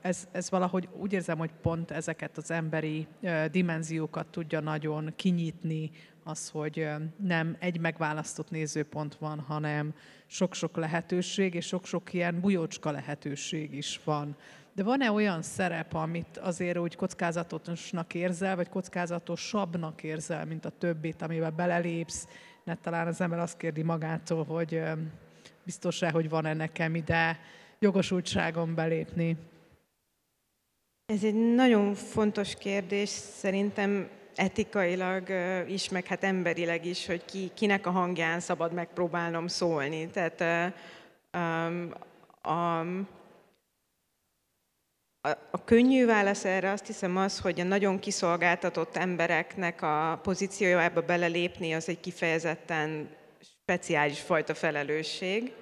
[0.00, 3.06] ez, ez valahogy úgy érzem, hogy pont ezeket az emberi
[3.50, 5.90] dimenziókat tudja nagyon kinyitni,
[6.24, 9.94] az, hogy nem egy megválasztott nézőpont van, hanem
[10.26, 14.36] sok-sok lehetőség, és sok-sok ilyen bujócska lehetőség is van.
[14.76, 21.22] De van-e olyan szerep, amit azért úgy kockázatosnak érzel, vagy kockázatosabbnak érzel, mint a többit,
[21.22, 22.28] amivel belelépsz,
[22.64, 24.82] ne talán az ember azt kérdi magától, hogy
[25.64, 27.38] biztos-e, hogy van-e nekem ide
[27.78, 29.36] jogosultságom belépni?
[31.06, 35.28] Ez egy nagyon fontos kérdés, szerintem etikailag
[35.68, 40.06] is, meg hát emberileg is, hogy ki, kinek a hangján szabad megpróbálnom szólni.
[40.06, 40.72] Tehát
[41.34, 41.92] um,
[42.52, 43.08] um,
[45.50, 51.74] a könnyű válasz erre azt hiszem az, hogy a nagyon kiszolgáltatott embereknek a pozíciójába belelépni,
[51.74, 53.08] az egy kifejezetten
[53.62, 55.52] speciális fajta felelősség.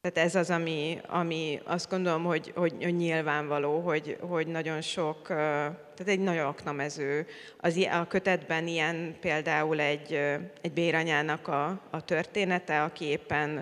[0.00, 6.06] Tehát ez az, ami, ami azt gondolom, hogy, hogy, nyilvánvaló, hogy, hogy nagyon sok, tehát
[6.06, 7.26] egy nagyon aknamező.
[7.58, 10.12] Az, a kötetben ilyen például egy,
[10.60, 13.60] egy béranyának a, a története, aki éppen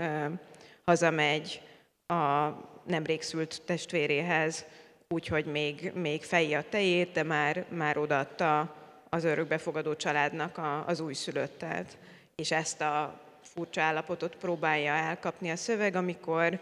[0.84, 1.62] hazamegy
[2.06, 2.48] a
[2.86, 4.66] nemrég szült testvéréhez,
[5.14, 8.74] úgyhogy még, még fejé a tejét, de már, már odaadta
[9.08, 11.98] az örökbefogadó családnak a, az újszülöttet.
[12.36, 16.60] És ezt a furcsa állapotot próbálja elkapni a szöveg, amikor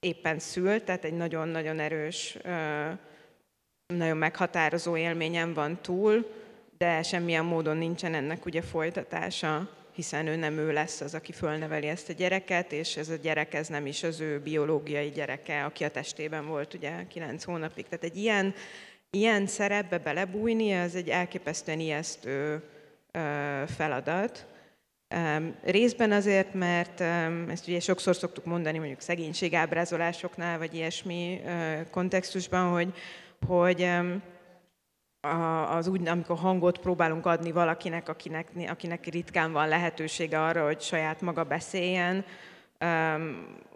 [0.00, 2.38] éppen szült, tehát egy nagyon-nagyon erős,
[3.86, 6.30] nagyon meghatározó élményen van túl,
[6.78, 11.86] de semmilyen módon nincsen ennek ugye folytatása hiszen ő nem ő lesz az, aki fölneveli
[11.86, 15.84] ezt a gyereket, és ez a gyerek ez nem is az ő biológiai gyereke, aki
[15.84, 17.84] a testében volt ugye kilenc hónapig.
[17.84, 18.54] Tehát egy ilyen,
[19.10, 22.62] ilyen szerepbe belebújni, ez egy elképesztően ijesztő
[23.66, 24.46] feladat.
[25.62, 27.00] Részben azért, mert
[27.50, 31.40] ezt ugye sokszor szoktuk mondani mondjuk szegénységábrázolásoknál, vagy ilyesmi
[31.90, 32.92] kontextusban, hogy,
[33.46, 33.88] hogy
[35.70, 41.20] az úgy, amikor hangot próbálunk adni valakinek, akinek, akinek ritkán van lehetősége arra, hogy saját
[41.20, 42.24] maga beszéljen,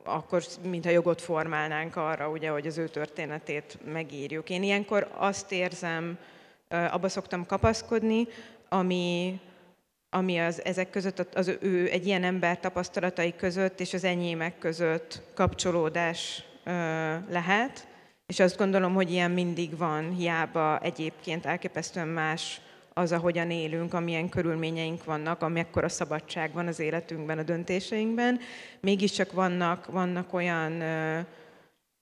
[0.05, 4.51] akkor mintha jogot formálnánk arra, ugye, hogy az ő történetét megírjuk.
[4.51, 6.19] Én ilyenkor azt érzem,
[6.69, 8.27] abba szoktam kapaszkodni,
[8.69, 9.41] ami,
[10.11, 15.23] ami az, ezek között, az ő egy ilyen ember tapasztalatai között és az enyémek között
[15.35, 16.45] kapcsolódás
[17.29, 17.89] lehet,
[18.31, 22.61] és azt gondolom, hogy ilyen mindig van, hiába egyébként elképesztően más
[22.93, 28.41] az, ahogyan élünk, amilyen körülményeink vannak, amekkora szabadság van az életünkben, a döntéseinkben.
[28.81, 31.19] Mégiscsak vannak, vannak olyan, ö,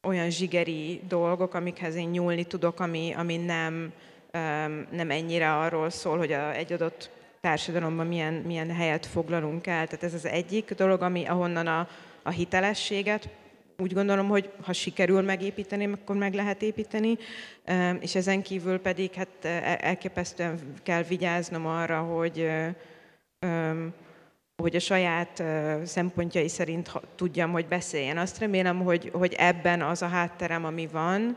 [0.03, 3.93] olyan zsigeri dolgok, amikhez én nyúlni tudok, ami, ami nem,
[4.31, 4.39] ö,
[4.91, 7.11] nem ennyire arról szól, hogy a, egy adott
[7.41, 9.87] társadalomban milyen, milyen helyet foglalunk el.
[9.87, 11.89] Tehát ez az egyik dolog, ami ahonnan a,
[12.23, 13.29] a hitelességet
[13.83, 17.19] úgy gondolom, hogy ha sikerül megépíteni, akkor meg lehet építeni,
[18.01, 22.51] és ezen kívül pedig hát e, elképesztően kell vigyáznom arra, hogy
[24.63, 25.43] hogy a saját
[25.85, 28.19] szempontjai szerint tudjam, hogy beszéljen.
[28.19, 31.37] Azt remélem, hogy, hogy ebben az a hátterem, ami van,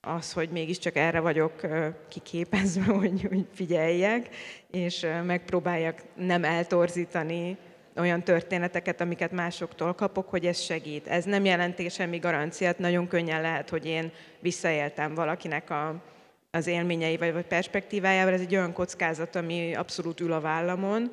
[0.00, 1.60] az, hogy mégiscsak erre vagyok
[2.08, 4.28] kiképezve, hogy, hogy figyeljek,
[4.70, 7.56] és megpróbáljak nem eltorzítani
[7.96, 11.06] olyan történeteket, amiket másoktól kapok, hogy ez segít.
[11.06, 15.94] Ez nem jelenti semmi garanciát, nagyon könnyen lehet, hogy én visszaéltem valakinek a,
[16.50, 21.12] az élményeivel vagy perspektívájával, ez egy olyan kockázat, ami abszolút ül a vállamon,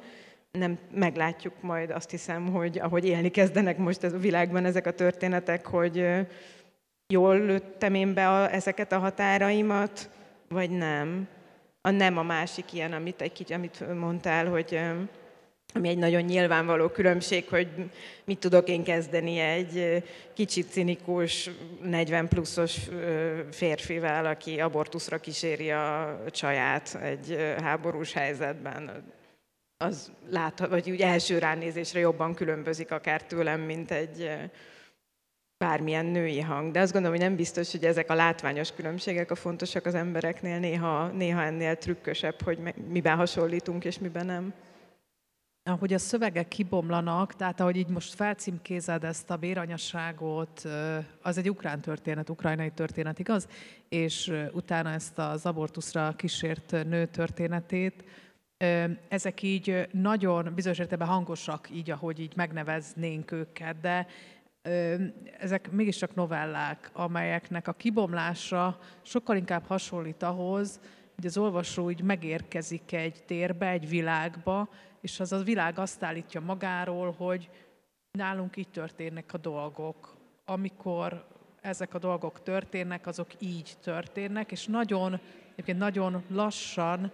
[0.52, 5.66] nem meglátjuk majd azt hiszem, hogy ahogy élni kezdenek most a világban ezek a történetek,
[5.66, 6.06] hogy
[7.08, 10.10] jól lőttem én be a, ezeket a határaimat,
[10.50, 11.28] vagy nem.
[11.82, 14.80] A nem a másik ilyen, amit, egy kicsit, amit mondtál, hogy
[15.74, 17.68] ami egy nagyon nyilvánvaló különbség, hogy
[18.26, 20.03] mit tudok én kezdeni egy
[20.34, 21.49] kicsit cinikus,
[21.84, 22.80] 40 pluszos
[23.51, 29.13] férfivel, aki abortuszra kíséri a csaját egy háborús helyzetben.
[29.78, 34.30] Az lát, vagy úgy első ránézésre jobban különbözik akár tőlem, mint egy
[35.57, 36.72] bármilyen női hang.
[36.72, 40.59] De azt gondolom, hogy nem biztos, hogy ezek a látványos különbségek a fontosak az embereknél,
[40.59, 44.53] néha, néha ennél trükkösebb, hogy miben hasonlítunk és miben nem
[45.68, 50.68] ahogy a szövegek kibomlanak, tehát ahogy így most felcímkézed ezt a béranyaságot,
[51.22, 53.47] az egy ukrán történet, ukrajnai történet, igaz?
[53.89, 58.03] És utána ezt az abortuszra kísért nő történetét,
[59.07, 64.07] ezek így nagyon bizonyos értelemben hangosak, így, ahogy így megneveznénk őket, de
[65.39, 70.80] ezek mégiscsak novellák, amelyeknek a kibomlása sokkal inkább hasonlít ahhoz,
[71.18, 74.70] hogy az olvasó így megérkezik egy térbe, egy világba,
[75.01, 77.49] és az a világ azt állítja magáról, hogy
[78.11, 80.15] nálunk így történnek a dolgok.
[80.45, 81.28] Amikor
[81.61, 85.20] ezek a dolgok történnek, azok így történnek, és nagyon,
[85.51, 87.11] egyébként nagyon lassan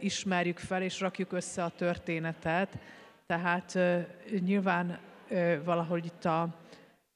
[0.00, 2.78] ismerjük fel és rakjuk össze a történetet.
[3.26, 3.78] Tehát
[4.40, 4.98] nyilván
[5.64, 6.48] valahogy itt a,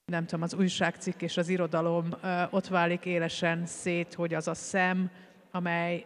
[0.04, 2.08] nem tudom, az újságcikk és az irodalom
[2.50, 5.10] ott válik élesen szét, hogy az a szem,
[5.56, 6.04] amely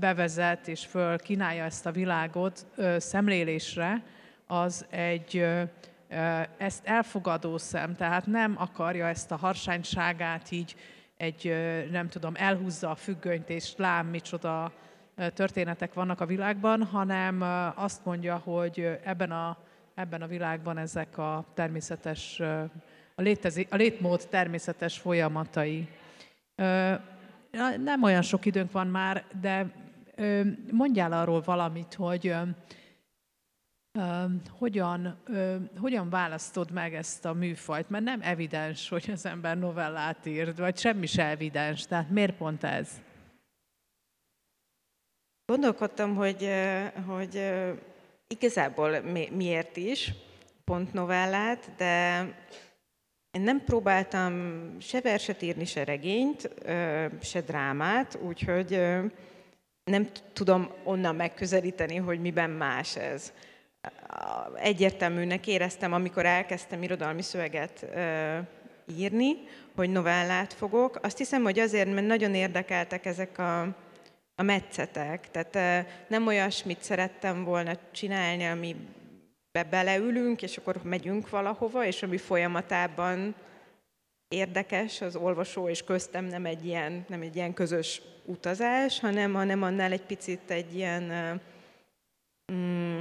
[0.00, 4.02] bevezet és föl kínálja ezt a világot szemlélésre,
[4.46, 5.46] az egy
[6.58, 10.76] ezt elfogadó szem, tehát nem akarja ezt a harsányságát így
[11.16, 11.54] egy,
[11.90, 14.72] nem tudom, elhúzza a függönyt, és lám, micsoda
[15.34, 17.42] történetek vannak a világban, hanem
[17.74, 19.58] azt mondja, hogy ebben a,
[19.94, 22.40] ebben a világban ezek a természetes,
[23.14, 25.88] a, létezi, a létmód természetes folyamatai
[27.78, 29.72] nem olyan sok időnk van már, de
[30.70, 32.34] mondjál arról valamit, hogy
[34.58, 35.22] hogyan,
[35.78, 37.88] hogyan választod meg ezt a műfajt?
[37.88, 41.86] Mert nem evidens, hogy az ember novellát írt, vagy semmi se evidens.
[41.86, 43.00] Tehát miért pont ez?
[45.46, 46.48] Gondolkodtam, hogy,
[47.06, 47.52] hogy
[48.26, 49.00] igazából
[49.30, 50.12] miért is
[50.64, 52.24] pont novellát, de
[53.32, 56.50] én nem próbáltam se verset írni, se regényt,
[57.22, 58.80] se drámát, úgyhogy
[59.84, 63.32] nem tudom onnan megközelíteni, hogy miben más ez.
[64.54, 67.86] Egyértelműnek éreztem, amikor elkezdtem irodalmi szöveget
[68.96, 69.36] írni,
[69.74, 70.98] hogy novellát fogok.
[71.02, 73.60] Azt hiszem, hogy azért, mert nagyon érdekeltek ezek a,
[74.34, 75.30] a metszetek.
[75.30, 78.76] Tehát nem olyasmit szerettem volna csinálni, ami
[79.52, 83.34] be beleülünk, és akkor megyünk valahova, és ami folyamatában
[84.28, 89.62] érdekes az olvasó és köztem nem egy ilyen, nem egy ilyen közös utazás, hanem, hanem
[89.62, 91.02] annál egy picit egy ilyen,
[92.52, 93.00] mm,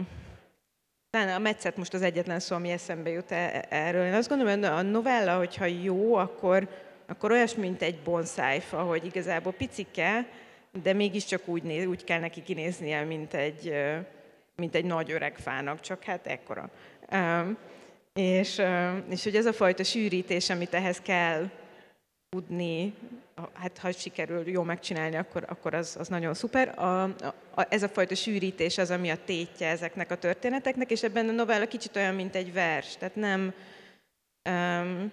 [1.12, 4.06] a metszet most az egyetlen szó, ami eszembe jut e, erről.
[4.06, 6.70] Én azt gondolom, hogy a novella, hogyha jó, akkor,
[7.06, 10.28] akkor olyas, mint egy bonszájfa, hogy igazából picike,
[10.84, 13.74] de mégiscsak úgy, néz, úgy kell neki kinéznie, mint egy,
[14.62, 16.70] mint egy nagy öreg fának, csak hát ekkora.
[18.14, 18.62] És,
[19.10, 21.50] és hogy ez a fajta sűrítés, amit ehhez kell
[22.30, 22.94] tudni,
[23.54, 26.80] hát ha sikerül jó megcsinálni, akkor, akkor az, az nagyon szuper.
[26.80, 31.30] A, a, ez a fajta sűrítés az, ami a tétje ezeknek a történeteknek, és ebben
[31.30, 33.54] a novella kicsit olyan, mint egy vers, tehát nem...
[34.50, 35.12] Um,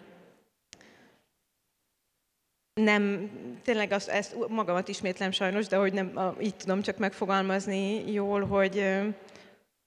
[2.75, 3.31] nem,
[3.63, 8.85] tényleg azt, ezt magamat ismétlem sajnos, de hogy nem, így tudom csak megfogalmazni jól, hogy,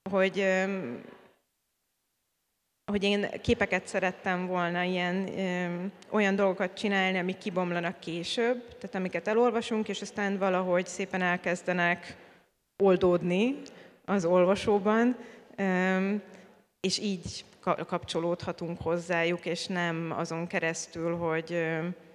[0.10, 0.46] hogy
[2.92, 5.30] hogy én képeket szerettem volna, ilyen
[6.10, 12.16] olyan dolgokat csinálni, amik kibomlanak később, tehát amiket elolvasunk, és aztán valahogy szépen elkezdenek
[12.84, 13.56] oldódni
[14.06, 15.18] az olvasóban,
[16.80, 17.46] és így
[17.88, 21.66] kapcsolódhatunk hozzájuk, és nem azon keresztül, hogy,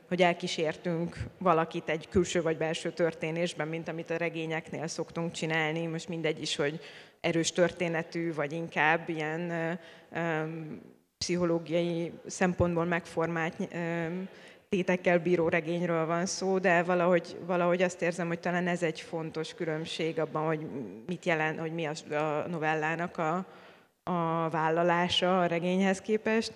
[0.09, 5.87] hogy elkísértünk valakit egy külső vagy belső történésben, mint amit a regényeknél szoktunk csinálni.
[5.87, 6.81] Most mindegy is, hogy
[7.27, 9.79] erős történetű, vagy inkább ilyen
[11.19, 13.55] pszichológiai szempontból megformált
[14.69, 19.55] tétekkel bíró regényről van szó, de valahogy, valahogy azt érzem, hogy talán ez egy fontos
[19.55, 20.67] különbség abban, hogy
[21.07, 23.47] mit jelent, hogy mi a, a novellának a,
[24.03, 26.53] a vállalása a regényhez képest.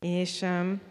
[0.00, 0.44] És,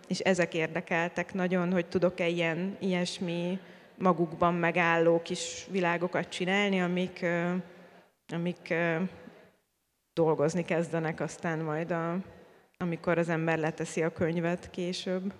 [0.07, 3.59] és ezek érdekeltek nagyon, hogy tudok-e ilyen, ilyesmi
[3.97, 7.25] magukban megálló kis világokat csinálni, amik,
[8.33, 8.73] amik
[10.13, 12.17] dolgozni kezdenek aztán majd, a,
[12.77, 15.33] amikor az ember leteszi a könyvet később.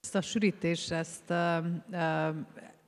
[0.00, 1.30] Ezt a sűrítés, ezt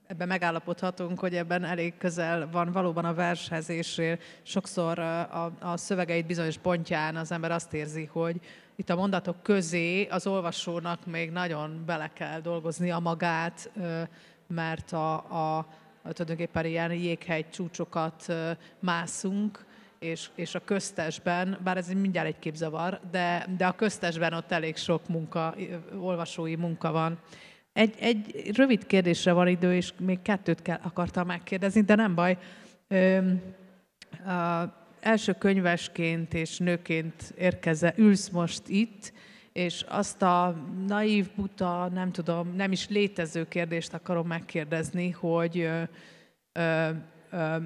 [0.07, 4.03] ebben megállapodhatunk, hogy ebben elég közel van valóban a vershez, és
[4.43, 8.41] sokszor a, a szövegeit bizonyos pontján az ember azt érzi, hogy
[8.77, 13.71] itt a mondatok közé az olvasónak még nagyon bele kell dolgozni a magát,
[14.47, 15.15] mert a,
[15.59, 15.67] a
[16.03, 18.33] tulajdonképpen ilyen jéghegy csúcsokat
[18.79, 19.65] mászunk,
[19.99, 24.77] és, és a köztesben, bár ez mindjárt egy képzavar, de, de a köztesben ott elég
[24.77, 25.55] sok munka,
[25.99, 27.19] olvasói munka van.
[27.73, 32.39] Egy, egy rövid kérdésre van idő, és még kettőt kell, akartam megkérdezni, de nem baj.
[32.89, 33.19] Ö,
[34.27, 39.13] a, első könyvesként és nőként érkeze, ülsz most itt,
[39.53, 45.83] és azt a naív, buta, nem tudom, nem is létező kérdést akarom megkérdezni, hogy ö,
[46.53, 46.89] ö,
[47.31, 47.57] ö,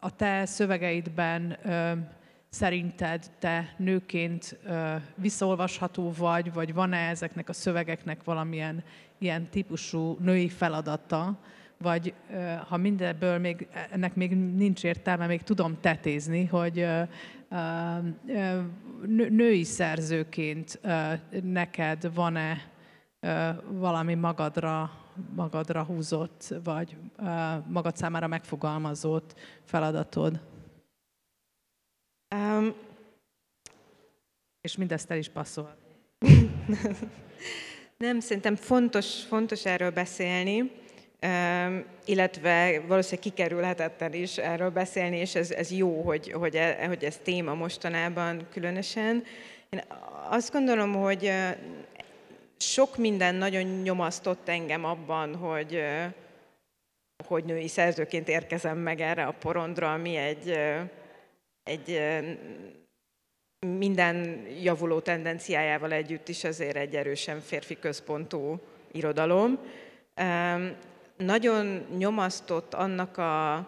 [0.00, 1.92] a te szövegeidben ö,
[2.48, 8.84] szerinted te nőként ö, visszaolvasható vagy, vagy van-e ezeknek a szövegeknek valamilyen
[9.18, 11.38] ilyen típusú női feladata,
[11.78, 12.14] vagy
[12.68, 16.86] ha mindebből még, ennek még nincs értelme, még tudom tetézni, hogy
[19.28, 20.80] női szerzőként
[21.42, 22.72] neked van-e
[23.68, 25.02] valami magadra
[25.34, 26.96] magadra húzott, vagy
[27.66, 29.34] magad számára megfogalmazott
[29.64, 30.40] feladatod?
[32.34, 32.74] Um,
[34.60, 35.76] És mindezt el is passzol.
[37.96, 40.72] Nem, szerintem fontos, fontos erről beszélni,
[42.04, 47.18] illetve valószínűleg kikerülhetetlen is erről beszélni, és ez, ez jó, hogy, hogy, e, hogy ez
[47.22, 49.24] téma mostanában különösen.
[49.70, 49.82] Én
[50.28, 51.32] azt gondolom, hogy
[52.58, 55.84] sok minden nagyon nyomasztott engem abban, hogy,
[57.26, 60.58] hogy női szerzőként érkezem meg erre a porondra, ami egy,
[61.62, 62.00] egy
[63.66, 68.60] minden javuló tendenciájával együtt is azért egy erősen férfi központú
[68.92, 69.58] irodalom.
[71.16, 73.66] Nagyon nyomasztott annak a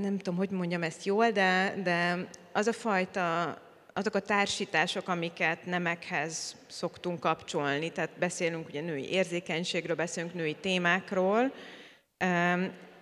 [0.00, 3.56] nem tudom, hogy mondjam ezt jól, de, de az a fajta
[3.92, 11.52] azok a társítások, amiket nemekhez szoktunk kapcsolni, tehát beszélünk ugye női érzékenységről, beszélünk női témákról,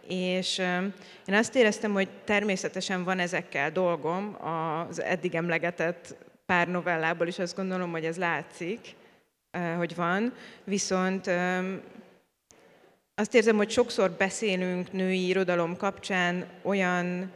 [0.08, 0.58] és
[1.26, 6.16] én azt éreztem, hogy természetesen van ezekkel dolgom, az eddig emlegetett
[6.46, 8.94] pár novellából is azt gondolom, hogy ez látszik,
[9.76, 10.32] hogy van,
[10.64, 11.30] viszont
[13.14, 17.32] azt érzem, hogy sokszor beszélünk női irodalom kapcsán olyan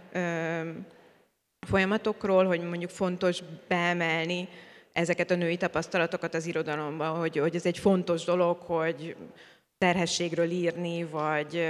[1.66, 4.48] folyamatokról, hogy mondjuk fontos beemelni
[4.92, 9.16] ezeket a női tapasztalatokat az irodalomba, hogy, hogy ez egy fontos dolog, hogy
[9.78, 11.66] terhességről írni, vagy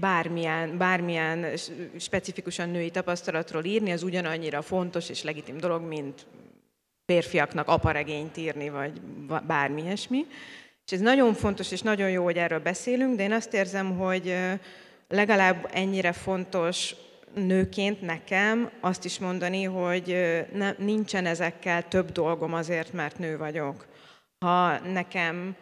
[0.00, 1.56] bármilyen, bármilyen
[1.98, 6.26] specifikusan női tapasztalatról írni, az ugyanannyira fontos és legitim dolog, mint
[7.10, 9.00] férfiaknak aparegényt írni, vagy
[9.46, 10.26] bármi ilyesmi.
[10.86, 14.36] És ez nagyon fontos és nagyon jó, hogy erről beszélünk, de én azt érzem, hogy
[15.08, 16.94] legalább ennyire fontos
[17.34, 20.06] nőként nekem azt is mondani, hogy
[20.52, 23.86] ne, nincsen ezekkel több dolgom azért, mert nő vagyok.
[24.38, 25.56] Ha nekem,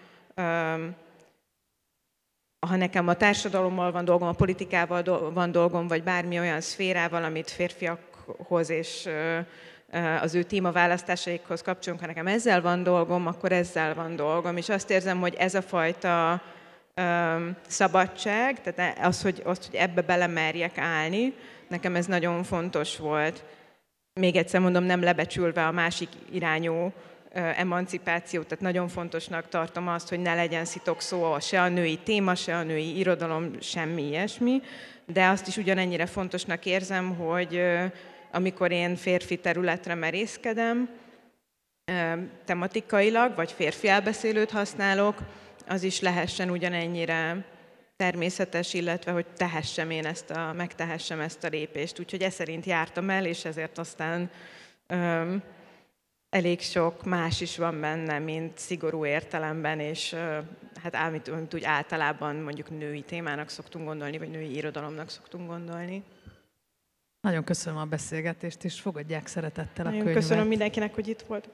[2.67, 7.51] ha nekem a társadalommal van dolgom, a politikával van dolgom, vagy bármi olyan szférával, amit
[7.51, 9.09] férfiakhoz és
[10.21, 14.57] az ő témaválasztásaikhoz kapcsolunk, ha nekem ezzel van dolgom, akkor ezzel van dolgom.
[14.57, 16.43] És azt érzem, hogy ez a fajta
[17.67, 21.35] szabadság, tehát az, hogy, az, hogy ebbe belemerjek állni,
[21.69, 23.45] nekem ez nagyon fontos volt.
[24.21, 26.93] Még egyszer mondom, nem lebecsülve a másik irányú
[27.33, 32.35] emancipációt, tehát nagyon fontosnak tartom azt, hogy ne legyen szitok szó se a női téma,
[32.35, 34.63] se a női irodalom, semmi ilyesmi,
[35.07, 37.61] de azt is ugyanennyire fontosnak érzem, hogy
[38.31, 40.89] amikor én férfi területre merészkedem,
[42.45, 45.19] tematikailag, vagy férfi elbeszélőt használok,
[45.67, 47.45] az is lehessen ugyanennyire
[47.97, 51.99] természetes, illetve hogy tehessem én ezt a, megtehessem ezt a lépést.
[51.99, 54.31] Úgyhogy ez szerint jártam el, és ezért aztán
[54.87, 55.43] öm,
[56.31, 60.17] elég sok más is van benne, mint szigorú értelemben, és
[60.83, 66.03] hát amit, amit úgy általában mondjuk női témának szoktunk gondolni, vagy női irodalomnak szoktunk gondolni.
[67.21, 70.23] Nagyon köszönöm a beszélgetést, és fogadják szeretettel a Nagyon könyvet.
[70.23, 71.49] köszönöm mindenkinek, hogy itt volt.